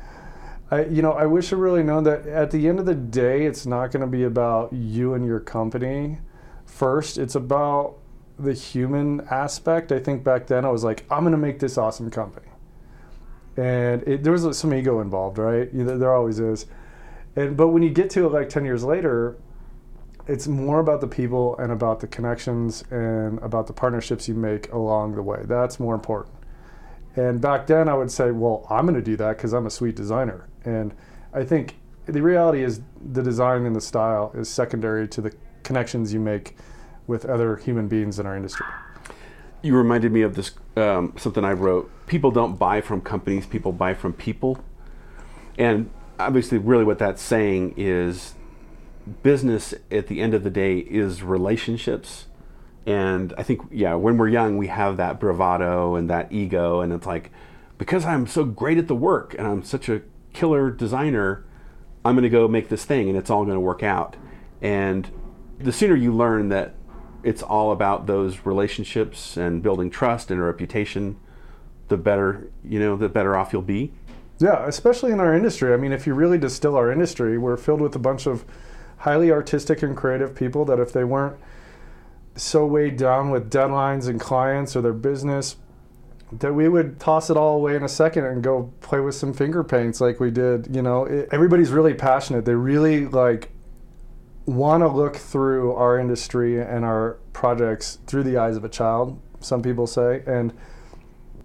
I, 0.71 0.85
you 0.85 1.03
know, 1.03 1.13
I 1.13 1.27
wish 1.27 1.53
I 1.53 1.57
really 1.57 1.83
known 1.83 2.05
that 2.05 2.27
at 2.27 2.51
the 2.51 2.69
end 2.69 2.79
of 2.79 2.87
the 2.87 2.95
day, 2.95 3.47
it's 3.47 3.65
not 3.65 3.91
going 3.91 4.03
to 4.03 4.07
be 4.07 4.25
about 4.25 4.73
you 4.73 5.15
and 5.15 5.25
your 5.25 5.41
company 5.41 6.19
first. 6.67 7.17
It's 7.17 7.35
about 7.35 7.97
the 8.39 8.53
human 8.53 9.23
aspect. 9.31 9.93
I 9.93 9.99
think 9.99 10.23
back 10.23 10.47
then 10.47 10.65
I 10.65 10.71
was 10.71 10.85
like, 10.85 11.05
I'm 11.11 11.21
going 11.21 11.33
to 11.33 11.39
make 11.39 11.59
this 11.59 11.79
awesome 11.79 12.11
company. 12.11 12.47
And 13.57 14.07
it, 14.07 14.23
there 14.23 14.33
was 14.33 14.57
some 14.57 14.73
ego 14.73 15.01
involved, 15.01 15.39
right? 15.39 15.69
There 15.73 16.15
always 16.15 16.39
is. 16.39 16.67
And, 17.35 17.57
but 17.57 17.69
when 17.69 17.83
you 17.83 17.91
get 17.91 18.11
to 18.11 18.27
it 18.27 18.33
like 18.33 18.49
10 18.49 18.65
years 18.65 18.85
later, 18.85 19.37
it's 20.29 20.47
more 20.47 20.79
about 20.79 21.01
the 21.01 21.09
people 21.09 21.57
and 21.57 21.73
about 21.73 22.01
the 22.01 22.07
connections 22.07 22.85
and 22.91 23.39
about 23.41 23.67
the 23.67 23.73
partnerships 23.73 24.29
you 24.29 24.35
make 24.35 24.71
along 24.73 25.15
the 25.15 25.23
way. 25.23 25.41
That's 25.45 25.81
more 25.81 25.95
important. 25.95 26.35
And 27.17 27.41
back 27.41 27.67
then, 27.67 27.89
I 27.89 27.95
would 27.95 28.11
say, 28.11 28.31
well, 28.31 28.67
I'm 28.71 28.85
going 28.85 28.95
to 28.95 29.03
do 29.03 29.17
that 29.17 29.37
because 29.37 29.53
I'm 29.53 29.67
a 29.67 29.71
sweet 29.71 29.97
designer. 29.97 30.49
And 30.65 30.95
I 31.33 31.45
think 31.45 31.77
the 32.07 32.23
reality 32.23 32.63
is 32.63 32.81
the 33.13 33.23
design 33.23 33.67
and 33.67 33.75
the 33.75 33.81
style 33.81 34.33
is 34.35 34.49
secondary 34.49 35.09
to 35.09 35.21
the 35.21 35.33
connections 35.63 36.13
you 36.13 36.21
make 36.21 36.57
with 37.07 37.25
other 37.25 37.57
human 37.57 37.89
beings 37.89 38.19
in 38.19 38.27
our 38.27 38.37
industry. 38.37 38.67
You 39.63 39.77
reminded 39.77 40.13
me 40.13 40.23
of 40.23 40.35
this 40.37 40.53
um, 40.77 41.15
something 41.17 41.45
I 41.45 41.53
wrote. 41.53 41.91
People 42.07 42.31
don't 42.31 42.57
buy 42.57 42.81
from 42.81 43.01
companies; 43.01 43.45
people 43.47 43.73
buy 43.73 43.95
from 43.95 44.13
people. 44.13 44.59
And 45.59 45.91
obviously, 46.19 46.59
really, 46.59 46.85
what 46.85 46.99
that's 46.99 47.21
saying 47.21 47.75
is, 47.77 48.35
business 49.23 49.75
at 49.91 50.07
the 50.07 50.21
end 50.21 50.35
of 50.35 50.45
the 50.45 50.51
day 50.51 50.79
is 50.79 51.23
relationships. 51.23 52.27
And 52.89 53.35
I 53.37 53.43
think, 53.43 53.61
yeah, 53.71 53.97
when 53.97 54.17
we're 54.17 54.29
young, 54.29 54.57
we 54.57 54.69
have 54.69 54.97
that 54.97 55.21
bravado 55.21 55.95
and 55.95 56.09
that 56.09 56.33
ego, 56.33 56.81
and 56.81 56.91
it's 56.91 57.05
like, 57.05 57.31
because 57.77 58.07
I'm 58.07 58.27
so 58.27 58.47
great 58.47 58.79
at 58.79 58.89
the 58.89 58.95
work 58.95 59.35
and 59.35 59.47
I'm 59.47 59.63
such 59.63 59.91
a 59.91 60.01
killer 60.33 60.71
designer, 60.71 61.45
I'm 62.03 62.15
going 62.15 62.23
to 62.23 62.31
go 62.31 62.49
make 62.49 62.71
this 62.71 62.87
thing, 62.87 63.11
and 63.11 63.19
it's 63.19 63.29
all 63.29 63.45
going 63.45 63.57
to 63.57 63.61
work 63.61 63.83
out. 63.83 64.17
And 64.63 65.07
the 65.59 65.71
sooner 65.71 65.95
you 65.97 66.15
learn 66.15 66.49
that 66.49 66.77
it's 67.23 67.43
all 67.43 67.73
about 67.73 68.07
those 68.07 68.47
relationships 68.47 69.37
and 69.37 69.63
building 69.63 69.91
trust 69.91 70.31
and 70.31 70.41
a 70.41 70.45
reputation, 70.45 71.19
the 71.89 71.99
better 71.99 72.51
you 72.65 72.81
know, 72.81 72.97
the 72.97 73.11
better 73.11 73.37
off 73.37 73.53
you'll 73.53 73.61
be. 73.61 73.93
Yeah, 74.39 74.67
especially 74.67 75.13
in 75.13 75.21
our 75.21 75.35
industry. 75.35 75.75
I 75.75 75.77
mean, 75.77 75.93
if 75.93 76.07
you 76.07 76.15
really 76.15 76.39
distill 76.39 76.75
our 76.75 76.91
industry, 76.91 77.37
we're 77.37 77.59
filled 77.59 77.83
with 77.83 77.95
a 77.95 77.99
bunch 77.99 78.27
of 78.27 78.47
highly 78.99 79.31
artistic 79.31 79.83
and 79.83 79.95
creative 79.95 80.35
people 80.35 80.65
that 80.65 80.79
if 80.79 80.95
they 80.95 81.05
weren't 81.05 81.37
so 82.39 82.67
weighed 82.67 82.97
down 82.97 83.31
with 83.31 83.51
deadlines 83.51 84.09
and 84.09 84.21
clients 84.21 84.77
or 84.77 84.83
their 84.83 84.93
business, 84.93 85.57
that 86.33 86.53
we 86.53 86.69
would 86.69 87.01
toss 87.01 87.31
it 87.31 87.37
all 87.37 87.57
away 87.57 87.75
in 87.75 87.83
a 87.83 87.89
second 87.89 88.25
and 88.25 88.43
go 88.43 88.73
play 88.81 89.01
with 89.01 89.15
some 89.15 89.33
finger 89.33 89.65
paints 89.65 90.01
like 90.01 90.21
we 90.21 90.31
did. 90.31 90.75
You 90.75 90.83
know, 90.83 91.05
it, 91.05 91.29
everybody's 91.33 91.71
really 91.71 91.95
passionate. 91.95 92.45
They 92.45 92.55
really 92.55 93.07
like 93.07 93.51
want 94.47 94.83
to 94.83 94.89
look 94.89 95.17
through 95.17 95.75
our 95.75 95.99
industry 95.99 96.61
and 96.61 96.85
our 96.85 97.19
projects 97.33 97.99
through 98.07 98.25
the 98.25 98.37
eyes 98.37 98.57
of 98.57 98.65
a 98.65 98.69
child. 98.69 99.21
Some 99.41 99.63
people 99.63 99.87
say, 99.87 100.23
and 100.27 100.53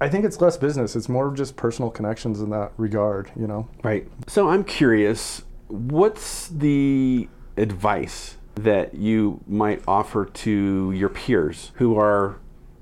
I 0.02 0.10
think 0.10 0.26
it's 0.26 0.42
less 0.42 0.58
business. 0.58 0.96
It's 0.96 1.08
more 1.08 1.32
just 1.34 1.56
personal 1.56 1.90
connections 1.90 2.42
in 2.42 2.50
that 2.50 2.72
regard. 2.78 3.32
You 3.36 3.48
know. 3.48 3.68
Right. 3.84 4.08
So 4.28 4.50
I'm 4.50 4.64
curious 4.64 5.44
what's 5.68 6.50
the 6.50 7.30
advice 7.58 8.38
that 8.56 8.94
you 8.94 9.42
might 9.48 9.82
offer 9.88 10.26
to 10.26 10.92
your 10.92 11.10
peers 11.10 11.72
who 11.76 11.98
are 11.98 12.38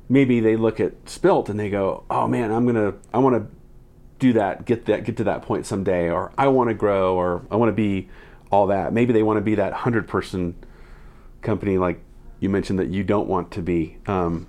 maybe 0.09 0.41
they 0.41 0.57
look 0.57 0.79
at 0.79 1.05
Spillt 1.05 1.49
and 1.49 1.59
they 1.59 1.69
go, 1.69 2.03
"Oh 2.09 2.27
man, 2.27 2.51
I'm 2.51 2.65
gonna, 2.65 2.93
I 3.13 3.17
want 3.19 3.35
to 3.35 3.55
do 4.19 4.33
that, 4.33 4.65
get 4.65 4.85
that, 4.85 5.05
get 5.05 5.17
to 5.17 5.23
that 5.23 5.41
point 5.41 5.65
someday," 5.65 6.09
or 6.09 6.31
"I 6.37 6.49
want 6.49 6.69
to 6.69 6.73
grow," 6.73 7.15
or 7.15 7.43
"I 7.49 7.55
want 7.55 7.69
to 7.69 7.73
be 7.73 8.09
all 8.51 8.67
that." 8.67 8.93
Maybe 8.93 9.13
they 9.13 9.23
want 9.23 9.37
to 9.37 9.41
be 9.41 9.55
that 9.55 9.73
hundred 9.73 10.07
person 10.07 10.55
company, 11.41 11.77
like 11.77 12.03
you 12.39 12.49
mentioned 12.49 12.77
that 12.79 12.89
you 12.89 13.03
don't 13.03 13.27
want 13.27 13.51
to 13.51 13.61
be. 13.61 13.97
Um, 14.05 14.47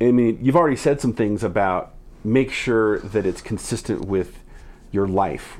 I 0.00 0.12
mean, 0.12 0.38
you've 0.42 0.56
already 0.56 0.76
said 0.76 1.00
some 1.00 1.14
things 1.14 1.42
about 1.42 1.94
make 2.22 2.52
sure 2.52 2.98
that 2.98 3.24
it's 3.24 3.40
consistent 3.40 4.04
with 4.04 4.42
your 4.92 5.08
life, 5.08 5.58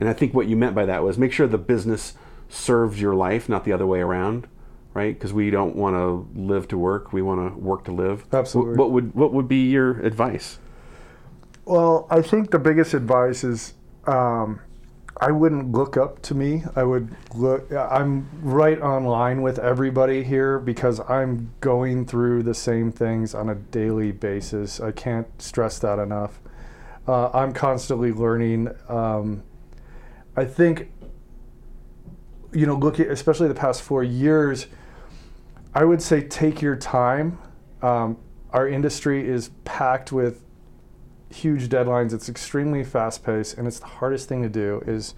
and 0.00 0.08
I 0.08 0.12
think 0.12 0.34
what 0.34 0.48
you 0.48 0.56
meant 0.56 0.74
by 0.74 0.84
that 0.86 1.04
was 1.04 1.16
make 1.16 1.32
sure 1.32 1.46
the 1.46 1.56
business 1.56 2.14
serves 2.48 3.00
your 3.00 3.14
life, 3.14 3.48
not 3.48 3.64
the 3.64 3.72
other 3.72 3.86
way 3.86 4.00
around 4.00 4.48
right? 4.94 5.14
Because 5.14 5.32
we 5.32 5.50
don't 5.50 5.76
want 5.76 5.94
to 5.94 6.28
live 6.40 6.66
to 6.68 6.78
work; 6.78 7.12
we 7.12 7.22
want 7.22 7.54
to 7.54 7.58
work 7.58 7.84
to 7.84 7.92
live. 7.92 8.24
Absolutely. 8.32 8.72
What, 8.72 8.78
what 8.78 8.90
would 8.90 9.14
what 9.14 9.32
would 9.32 9.46
be 9.46 9.68
your 9.68 10.00
advice? 10.00 10.58
Well, 11.64 12.06
I 12.10 12.22
think 12.22 12.50
the 12.50 12.58
biggest 12.58 12.94
advice 12.94 13.44
is 13.44 13.74
um, 14.06 14.60
I 15.20 15.30
wouldn't 15.30 15.72
look 15.72 15.96
up 15.96 16.22
to 16.22 16.34
me. 16.34 16.64
I 16.74 16.82
would 16.82 17.14
look. 17.34 17.70
I'm 17.72 18.28
right 18.42 18.80
online 18.80 19.42
with 19.42 19.58
everybody 19.58 20.24
here 20.24 20.58
because 20.58 21.00
I'm 21.08 21.52
going 21.60 22.06
through 22.06 22.42
the 22.44 22.54
same 22.54 22.90
things 22.90 23.34
on 23.34 23.48
a 23.48 23.54
daily 23.54 24.12
basis. 24.12 24.80
I 24.80 24.92
can't 24.92 25.28
stress 25.40 25.78
that 25.80 25.98
enough. 25.98 26.40
Uh, 27.06 27.30
I'm 27.30 27.52
constantly 27.52 28.12
learning. 28.12 28.68
Um, 28.88 29.42
I 30.36 30.44
think, 30.44 30.92
you 32.58 32.66
know, 32.66 32.74
look 32.74 32.98
at 32.98 33.06
especially 33.06 33.46
the 33.46 33.54
past 33.54 33.82
four 33.82 34.02
years. 34.02 34.66
I 35.72 35.84
would 35.84 36.02
say 36.02 36.22
take 36.22 36.60
your 36.60 36.74
time. 36.74 37.38
Um, 37.82 38.18
our 38.50 38.66
industry 38.66 39.28
is 39.28 39.50
packed 39.64 40.10
with 40.10 40.42
huge 41.30 41.68
deadlines. 41.68 42.12
It's 42.12 42.28
extremely 42.28 42.82
fast 42.82 43.24
paced, 43.24 43.58
and 43.58 43.68
it's 43.68 43.78
the 43.78 43.86
hardest 43.86 44.28
thing 44.28 44.42
to 44.42 44.48
do. 44.48 44.82
Is 44.88 45.14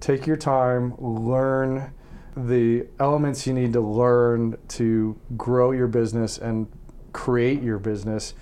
take 0.00 0.26
your 0.26 0.36
time, 0.36 0.94
learn 0.98 1.90
the 2.36 2.86
elements 3.00 3.46
you 3.46 3.54
need 3.54 3.72
to 3.72 3.80
learn 3.80 4.58
to 4.68 5.18
grow 5.38 5.70
your 5.70 5.86
business 5.86 6.36
and 6.36 6.66
create 7.14 7.62
your 7.62 7.78
business, 7.78 8.34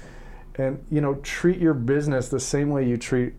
and 0.56 0.84
you 0.90 1.00
know 1.00 1.14
treat 1.22 1.60
your 1.60 1.74
business 1.74 2.28
the 2.28 2.40
same 2.40 2.70
way 2.70 2.88
you 2.88 2.96
treat 2.96 3.34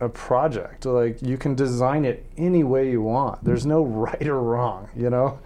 a 0.00 0.08
project. 0.08 0.86
Like 0.86 1.22
you 1.22 1.36
can 1.36 1.54
design 1.54 2.04
it 2.04 2.26
any 2.36 2.64
way 2.64 2.90
you 2.90 3.02
want. 3.02 3.44
There's 3.44 3.66
no 3.66 3.82
right 3.84 4.26
or 4.26 4.40
wrong, 4.40 4.88
you 4.96 5.10
know, 5.10 5.40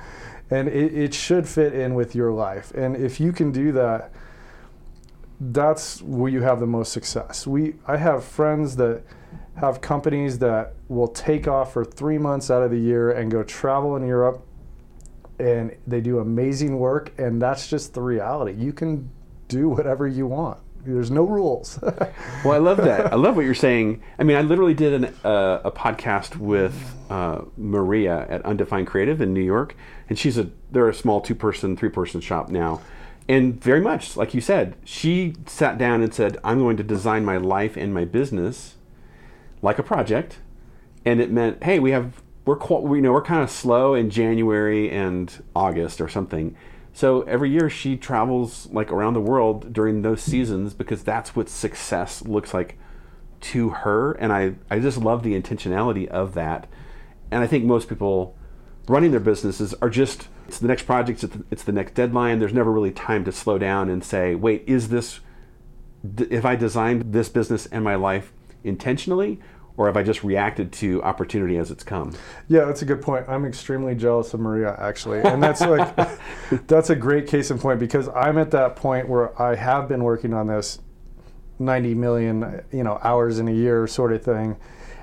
and 0.51 0.69
it, 0.69 0.95
it 0.95 1.15
should 1.15 1.49
fit 1.49 1.75
in 1.75 1.95
with 1.95 2.15
your 2.15 2.33
life. 2.33 2.71
And 2.73 2.97
if 2.97 3.21
you 3.21 3.33
can 3.33 3.53
do 3.53 3.73
that 3.73 4.13
that's 5.41 6.01
where 6.03 6.31
you 6.31 6.43
have 6.43 6.61
the 6.61 6.67
most 6.67 6.93
success. 6.93 7.47
We 7.47 7.75
I 7.87 7.97
have 7.97 8.25
friends 8.25 8.77
that 8.77 9.03
have 9.57 9.81
companies 9.81 10.39
that 10.41 10.75
will 10.89 11.09
take 11.09 11.47
off 11.47 11.73
for 11.73 11.85
three 11.85 12.19
months 12.19 12.51
out 12.51 12.63
of 12.63 12.71
the 12.71 12.79
year 12.79 13.11
and 13.11 13.31
go 13.31 13.43
travel 13.43 13.97
in 13.97 14.07
Europe 14.07 14.45
and 15.39 15.77
they 15.87 16.01
do 16.01 16.19
amazing 16.19 16.79
work 16.79 17.13
and 17.19 17.41
that's 17.41 17.69
just 17.69 17.95
the 17.95 18.03
reality. 18.03 18.53
You 18.53 18.73
can 18.73 19.11
do 19.49 19.69
whatever 19.69 20.07
you 20.07 20.27
want. 20.27 20.59
There's 20.85 21.11
no 21.11 21.25
rules. 21.25 21.79
well, 22.45 22.53
I 22.53 22.59
love 22.59 22.77
that. 22.79 23.11
I 23.13 23.17
love 23.17 23.37
what 23.37 23.47
you're 23.47 23.55
saying. 23.55 24.03
I 24.19 24.23
mean, 24.23 24.37
I 24.37 24.43
literally 24.43 24.75
did 24.75 24.93
an, 24.93 25.15
uh, 25.25 25.63
a 25.65 25.71
podcast 25.71 26.37
with 26.37 26.95
uh, 27.09 27.43
Maria 27.57 28.27
at 28.29 28.45
Undefined 28.45 28.87
Creative 28.87 29.21
in 29.21 29.33
New 29.33 29.43
York, 29.43 29.75
and 30.09 30.19
she's 30.19 30.37
a 30.37 30.51
they're 30.71 30.89
a 30.89 30.95
small 30.95 31.21
two 31.23 31.35
person, 31.35 31.77
three 31.77 31.89
person 31.89 32.21
shop 32.21 32.51
now, 32.51 32.83
and 33.29 33.59
very 33.63 33.81
much 33.81 34.17
like 34.17 34.35
you 34.35 34.43
said, 34.43 34.77
she 34.85 35.35
sat 35.47 35.79
down 35.79 36.03
and 36.03 36.13
said, 36.13 36.37
"I'm 36.45 36.59
going 36.59 36.77
to 36.77 36.83
design 36.83 37.25
my 37.25 37.39
life 37.39 37.77
and 37.77 37.95
my 37.95 38.05
business 38.05 38.75
like 39.63 39.79
a 39.79 39.83
project," 39.83 40.39
and 41.05 41.19
it 41.19 41.31
meant, 41.31 41.65
"Hey, 41.65 41.79
we 41.79 41.93
have 41.93 42.23
we're 42.45 42.59
we, 42.81 42.99
you 42.99 43.03
know 43.03 43.13
we're 43.13 43.23
kind 43.23 43.43
of 43.43 43.51
slow 43.51 43.95
in 43.95 44.11
January 44.11 44.91
and 44.91 45.43
August 45.57 46.03
or 46.03 46.09
something." 46.11 46.55
So 46.95 47.23
every 47.23 47.51
year 47.51 47.69
she 47.69 47.97
travels 47.97 48.69
like 48.73 48.91
around 48.91 49.15
the 49.15 49.21
world 49.21 49.73
during 49.73 50.01
those 50.01 50.23
seasons 50.23 50.73
because 50.73 51.03
that's 51.03 51.37
what 51.37 51.49
success 51.49 52.23
looks 52.23 52.55
like 52.55 52.79
to 53.41 53.71
her, 53.71 54.13
and 54.13 54.33
I 54.33 54.55
I 54.71 54.79
just 54.79 54.97
love 54.97 55.23
the 55.23 55.39
intentionality 55.39 56.09
of 56.09 56.33
that, 56.35 56.67
and 57.31 57.43
I 57.43 57.47
think 57.47 57.65
most 57.65 57.89
people 57.89 58.37
running 58.89 59.11
their 59.11 59.21
businesses 59.21 59.75
are 59.83 59.91
just 59.91 60.29
it's 60.47 60.59
the 60.59 60.69
next 60.69 60.85
project, 60.85 61.23
it's 61.25 61.35
the, 61.35 61.45
it's 61.51 61.65
the 61.65 61.73
next 61.73 61.95
deadline. 61.95 62.39
There's 62.39 62.53
never 62.53 62.71
really 62.71 62.91
time 62.91 63.25
to 63.25 63.33
slow 63.33 63.59
down 63.59 63.89
and 63.89 64.05
say, 64.05 64.35
wait, 64.35 64.63
is 64.67 64.89
this, 64.89 65.21
if 66.19 66.45
I 66.45 66.55
designed 66.55 67.13
this 67.13 67.29
business 67.29 67.67
and 67.67 67.83
my 67.83 67.95
life 67.95 68.33
intentionally, 68.63 69.41
or 69.77 69.87
have 69.87 69.97
I 69.97 70.03
just 70.03 70.23
reacted 70.23 70.73
to 70.75 71.03
opportunity 71.03 71.57
as 71.57 71.71
it's 71.71 71.83
come? 71.83 72.13
Yeah, 72.49 72.65
that's 72.65 72.83
a 72.83 72.85
good 72.85 73.03
point. 73.03 73.29
I'm 73.29 73.45
extremely 73.45 73.95
jealous 73.95 74.33
of 74.35 74.41
Maria 74.41 74.77
actually, 74.79 75.21
and 75.21 75.43
that's 75.43 75.61
like 75.61 75.97
that's 76.67 76.91
a 76.91 76.97
great 76.97 77.27
case 77.27 77.51
in 77.51 77.59
point 77.59 77.81
because 77.81 78.09
I'm 78.09 78.39
at 78.39 78.51
that 78.53 78.77
point 78.77 79.09
where 79.09 79.41
I 79.41 79.55
have 79.57 79.89
been 79.89 80.05
working 80.05 80.33
on 80.33 80.47
this 80.47 80.81
90 81.59 81.95
million 81.95 82.63
you 82.73 82.83
know 82.83 82.99
hours 83.03 83.39
in 83.39 83.49
a 83.49 83.53
year 83.53 83.87
sort 83.87 84.13
of 84.13 84.23
thing, 84.23 84.57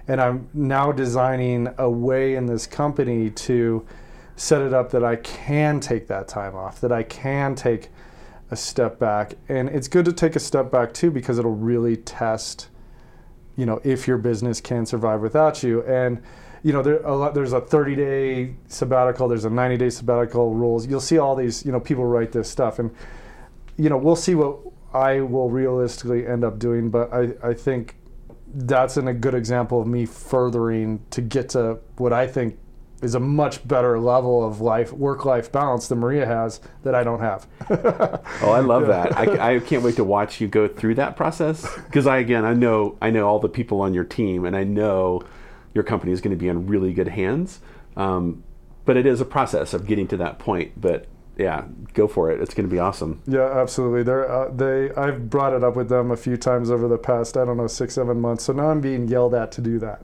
and 0.08 0.22
I'm 0.22 0.50
now 0.54 0.92
designing 0.92 1.70
a 1.78 1.90
way 1.90 2.36
in 2.36 2.46
this 2.46 2.68
company 2.68 3.30
to 3.30 3.86
set 4.36 4.62
it 4.62 4.74
up 4.74 4.90
that 4.92 5.04
I 5.04 5.18
can 5.18 5.80
take 5.80 6.08
that 6.08 6.28
time 6.28 6.56
off, 6.56 6.82
that 6.82 6.92
I 6.92 7.04
can 7.04 7.54
take 7.54 7.90
a 8.50 8.56
step 8.56 8.98
back. 9.00 9.36
And 9.48 9.70
it's 9.70 9.88
good 9.88 10.06
to 10.06 10.14
take 10.14 10.36
a 10.36 10.40
step 10.40 10.72
back 10.72 10.94
too 10.94 11.12
because 11.12 11.38
it'll 11.38 11.56
really 11.56 11.96
test, 11.96 12.68
you 13.56 13.66
know, 13.66 13.82
if 13.84 14.08
your 14.08 14.18
business 14.18 14.62
can 14.62 14.86
survive 14.86 15.22
without 15.22 15.64
you. 15.64 15.84
And 15.84 16.22
you 16.64 16.74
know, 16.74 16.82
there 16.82 17.02
a 17.04 17.16
lot, 17.16 17.34
there's 17.34 17.54
a 17.54 17.62
30 17.62 17.96
day 17.96 18.56
sabbatical, 18.68 19.28
there's 19.28 19.46
a 19.46 19.50
90 19.50 19.78
day 19.78 19.90
sabbatical 19.90 20.54
rules. 20.54 20.88
You'll 20.88 21.00
see 21.00 21.18
all 21.18 21.36
these, 21.36 21.66
you 21.66 21.72
know, 21.72 21.80
people 21.80 22.06
write 22.06 22.32
this 22.32 22.50
stuff, 22.50 22.80
and 22.80 22.94
you 23.78 23.90
know, 23.90 23.98
we'll 23.98 24.16
see 24.16 24.36
what 24.36 24.60
I 24.94 25.22
will 25.22 25.50
realistically 25.50 26.28
end 26.28 26.44
up 26.44 26.60
doing. 26.60 26.90
But 26.90 27.12
I, 27.14 27.34
I 27.44 27.54
think 27.54 27.96
that's 28.54 28.98
an, 28.98 29.08
a 29.08 29.14
good 29.14 29.34
example 29.34 29.82
of 29.82 29.88
me 29.88 30.06
furthering 30.06 31.04
to 31.12 31.22
get 31.22 31.50
to 31.50 31.80
what 31.98 32.14
I 32.14 32.28
think 32.28 32.60
is 33.02 33.16
a 33.16 33.20
much 33.20 33.68
better 33.68 34.00
level 34.00 34.46
of 34.46 34.62
life 34.62 34.94
work 34.94 35.26
life 35.26 35.52
balance 35.52 35.88
than 35.88 36.00
Maria 36.00 36.26
has 36.26 36.60
that 36.84 36.94
I 36.94 37.04
don't 37.04 37.20
have. 37.20 37.48
oh, 38.42 38.52
I 38.52 38.60
love 38.60 38.84
yeah. 38.84 39.04
that. 39.06 39.18
I, 39.18 39.56
I, 39.56 39.60
can't 39.60 39.84
wait 39.84 39.96
to 39.96 40.04
watch 40.04 40.40
you 40.40 40.48
go 40.48 40.68
through 40.68 40.96
that 40.96 41.16
process 41.16 41.68
because 41.86 42.06
I 42.08 42.18
again 42.18 42.46
I 42.46 42.54
know 42.54 42.98
I 43.02 43.10
know 43.10 43.28
all 43.28 43.40
the 43.40 43.50
people 43.50 43.82
on 43.82 43.94
your 43.94 44.04
team 44.04 44.46
and 44.46 44.56
I 44.56 44.64
know 44.64 45.24
your 45.74 45.84
company 45.84 46.12
is 46.12 46.22
going 46.22 46.36
to 46.36 46.40
be 46.40 46.48
in 46.48 46.68
really 46.68 46.94
good 46.94 47.08
hands. 47.08 47.60
Um, 47.96 48.44
but 48.86 48.98
it 48.98 49.06
is 49.06 49.22
a 49.22 49.26
process 49.26 49.74
of 49.74 49.86
getting 49.86 50.08
to 50.10 50.18
that 50.18 50.40
point. 50.40 50.80
But 50.80 51.06
yeah, 51.42 51.66
go 51.94 52.08
for 52.08 52.32
it. 52.32 52.40
It's 52.42 52.54
going 52.54 52.70
to 52.70 52.74
be 52.74 52.80
awesome. 52.80 53.22
Yeah, 53.28 53.60
absolutely. 53.60 54.04
They're, 54.04 54.32
uh, 54.32 54.52
they 54.52 54.92
I've 54.94 55.30
brought 55.30 55.54
it 55.54 55.64
up 55.64 55.76
with 55.76 55.90
them 55.90 56.12
a 56.12 56.18
few 56.18 56.38
times 56.38 56.70
over 56.70 56.88
the 56.88 56.98
past 56.98 57.36
I 57.36 57.46
don't 57.46 57.58
know 57.58 57.68
six 57.68 57.96
seven 57.96 58.20
months. 58.22 58.44
So 58.46 58.54
now 58.54 58.70
I'm 58.70 58.82
being 58.82 59.08
yelled 59.08 59.34
at 59.34 59.52
to 59.54 59.62
do 59.62 59.80
that. 59.80 60.02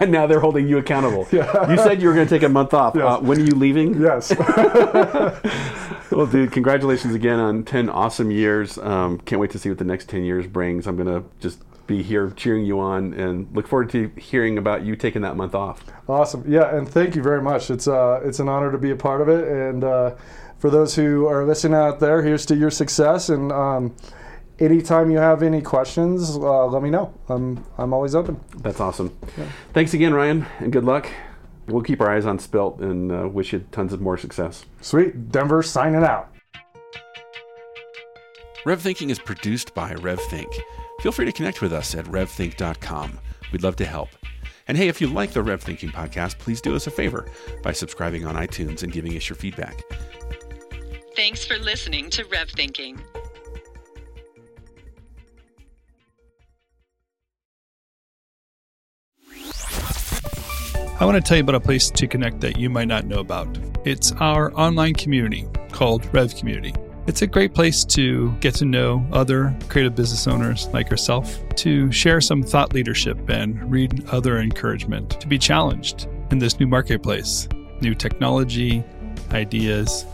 And 0.00 0.10
now 0.12 0.26
they're 0.26 0.40
holding 0.40 0.66
you 0.66 0.78
accountable. 0.78 1.28
Yeah. 1.30 1.70
You 1.70 1.76
said 1.76 2.00
you 2.02 2.08
were 2.08 2.14
going 2.14 2.26
to 2.26 2.34
take 2.34 2.42
a 2.42 2.48
month 2.48 2.74
off. 2.74 2.94
Yes. 2.94 3.04
Uh, 3.04 3.20
when 3.20 3.38
are 3.40 3.44
you 3.44 3.54
leaving? 3.54 4.00
Yes. 4.00 4.34
well, 6.10 6.26
dude, 6.26 6.52
congratulations 6.52 7.14
again 7.14 7.38
on 7.38 7.64
ten 7.64 7.88
awesome 7.88 8.30
years. 8.30 8.78
Um, 8.78 9.18
can't 9.18 9.40
wait 9.40 9.50
to 9.50 9.58
see 9.58 9.68
what 9.68 9.78
the 9.78 9.84
next 9.84 10.08
ten 10.08 10.24
years 10.24 10.46
brings. 10.46 10.86
I'm 10.86 10.96
going 10.96 11.08
to 11.08 11.28
just 11.40 11.60
be 11.86 12.02
here 12.02 12.30
cheering 12.30 12.64
you 12.64 12.80
on 12.80 13.12
and 13.14 13.48
look 13.54 13.66
forward 13.66 13.90
to 13.90 14.10
hearing 14.16 14.56
about 14.56 14.84
you 14.84 14.96
taking 14.96 15.22
that 15.22 15.36
month 15.36 15.54
off. 15.54 15.84
Awesome. 16.08 16.44
Yeah, 16.50 16.74
and 16.74 16.88
thank 16.88 17.14
you 17.16 17.22
very 17.22 17.42
much. 17.42 17.70
It's 17.70 17.86
uh, 17.86 18.20
it's 18.24 18.38
an 18.40 18.48
honor 18.48 18.72
to 18.72 18.78
be 18.78 18.90
a 18.90 18.96
part 18.96 19.20
of 19.20 19.28
it 19.28 19.46
and. 19.46 19.84
Uh, 19.84 20.14
for 20.62 20.70
those 20.70 20.94
who 20.94 21.26
are 21.26 21.44
listening 21.44 21.74
out 21.74 21.98
there, 21.98 22.22
here's 22.22 22.46
to 22.46 22.54
your 22.54 22.70
success. 22.70 23.28
And 23.28 23.50
um, 23.50 23.96
anytime 24.60 25.10
you 25.10 25.18
have 25.18 25.42
any 25.42 25.60
questions, 25.60 26.36
uh, 26.36 26.66
let 26.66 26.84
me 26.84 26.88
know. 26.88 27.12
I'm, 27.28 27.66
I'm 27.78 27.92
always 27.92 28.14
open. 28.14 28.40
That's 28.58 28.78
awesome. 28.78 29.18
Yeah. 29.36 29.46
Thanks 29.72 29.92
again, 29.92 30.14
Ryan, 30.14 30.46
and 30.60 30.72
good 30.72 30.84
luck. 30.84 31.10
We'll 31.66 31.82
keep 31.82 32.00
our 32.00 32.14
eyes 32.14 32.26
on 32.26 32.38
Spillt 32.38 32.80
and 32.80 33.10
uh, 33.10 33.28
wish 33.28 33.52
you 33.52 33.66
tons 33.72 33.92
of 33.92 34.00
more 34.00 34.16
success. 34.16 34.64
Sweet. 34.80 35.32
Denver 35.32 35.64
signing 35.64 36.04
out. 36.04 36.32
Rev 38.64 38.80
Thinking 38.80 39.10
is 39.10 39.18
produced 39.18 39.74
by 39.74 39.94
RevThink. 39.94 40.54
Feel 41.00 41.10
free 41.10 41.26
to 41.26 41.32
connect 41.32 41.60
with 41.60 41.72
us 41.72 41.96
at 41.96 42.04
revthink.com. 42.04 43.18
We'd 43.50 43.64
love 43.64 43.74
to 43.76 43.84
help. 43.84 44.10
And 44.68 44.78
hey, 44.78 44.86
if 44.86 45.00
you 45.00 45.08
like 45.08 45.32
the 45.32 45.42
Rev 45.42 45.60
Thinking 45.60 45.90
podcast, 45.90 46.38
please 46.38 46.60
do 46.60 46.76
us 46.76 46.86
a 46.86 46.90
favor 46.92 47.28
by 47.64 47.72
subscribing 47.72 48.24
on 48.24 48.36
iTunes 48.36 48.84
and 48.84 48.92
giving 48.92 49.16
us 49.16 49.28
your 49.28 49.34
feedback. 49.34 49.82
Thanks 51.14 51.44
for 51.44 51.58
listening 51.58 52.08
to 52.10 52.24
Rev 52.24 52.48
Thinking. 52.48 52.98
I 60.98 61.04
want 61.04 61.16
to 61.16 61.20
tell 61.20 61.36
you 61.36 61.42
about 61.42 61.56
a 61.56 61.60
place 61.60 61.90
to 61.90 62.06
connect 62.06 62.40
that 62.40 62.58
you 62.58 62.70
might 62.70 62.88
not 62.88 63.04
know 63.04 63.18
about. 63.18 63.58
It's 63.84 64.12
our 64.12 64.54
online 64.54 64.94
community 64.94 65.46
called 65.70 66.08
Rev 66.14 66.34
Community. 66.34 66.72
It's 67.06 67.20
a 67.20 67.26
great 67.26 67.52
place 67.52 67.84
to 67.86 68.30
get 68.40 68.54
to 68.54 68.64
know 68.64 69.04
other 69.12 69.54
creative 69.68 69.94
business 69.94 70.26
owners 70.26 70.68
like 70.68 70.88
yourself, 70.88 71.38
to 71.56 71.92
share 71.92 72.22
some 72.22 72.42
thought 72.42 72.72
leadership 72.72 73.28
and 73.28 73.70
read 73.70 74.06
other 74.08 74.38
encouragement, 74.38 75.20
to 75.20 75.26
be 75.26 75.38
challenged 75.38 76.06
in 76.30 76.38
this 76.38 76.58
new 76.58 76.66
marketplace, 76.66 77.48
new 77.82 77.94
technology, 77.94 78.82
ideas, 79.32 80.06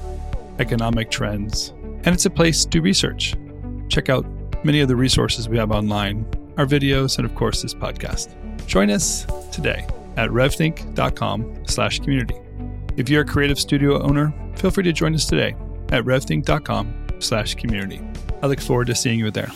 economic 0.58 1.10
trends. 1.10 1.70
And 2.04 2.08
it's 2.08 2.26
a 2.26 2.30
place 2.30 2.64
to 2.66 2.80
research. 2.80 3.34
Check 3.88 4.08
out 4.08 4.26
many 4.64 4.80
of 4.80 4.88
the 4.88 4.96
resources 4.96 5.48
we 5.48 5.58
have 5.58 5.70
online, 5.70 6.26
our 6.56 6.66
videos, 6.66 7.18
and 7.18 7.24
of 7.24 7.34
course 7.34 7.62
this 7.62 7.74
podcast. 7.74 8.34
Join 8.66 8.90
us 8.90 9.26
today 9.52 9.86
at 10.16 10.30
revthink.com 10.30 11.64
slash 11.66 12.00
community. 12.00 12.36
If 12.96 13.08
you're 13.08 13.22
a 13.22 13.26
creative 13.26 13.58
studio 13.58 14.02
owner, 14.02 14.34
feel 14.56 14.70
free 14.70 14.84
to 14.84 14.92
join 14.92 15.14
us 15.14 15.26
today 15.26 15.54
at 15.90 16.04
revthink.com 16.04 17.06
slash 17.20 17.54
community. 17.54 18.00
I 18.42 18.46
look 18.46 18.60
forward 18.60 18.88
to 18.88 18.94
seeing 18.94 19.18
you 19.18 19.30
there. 19.30 19.50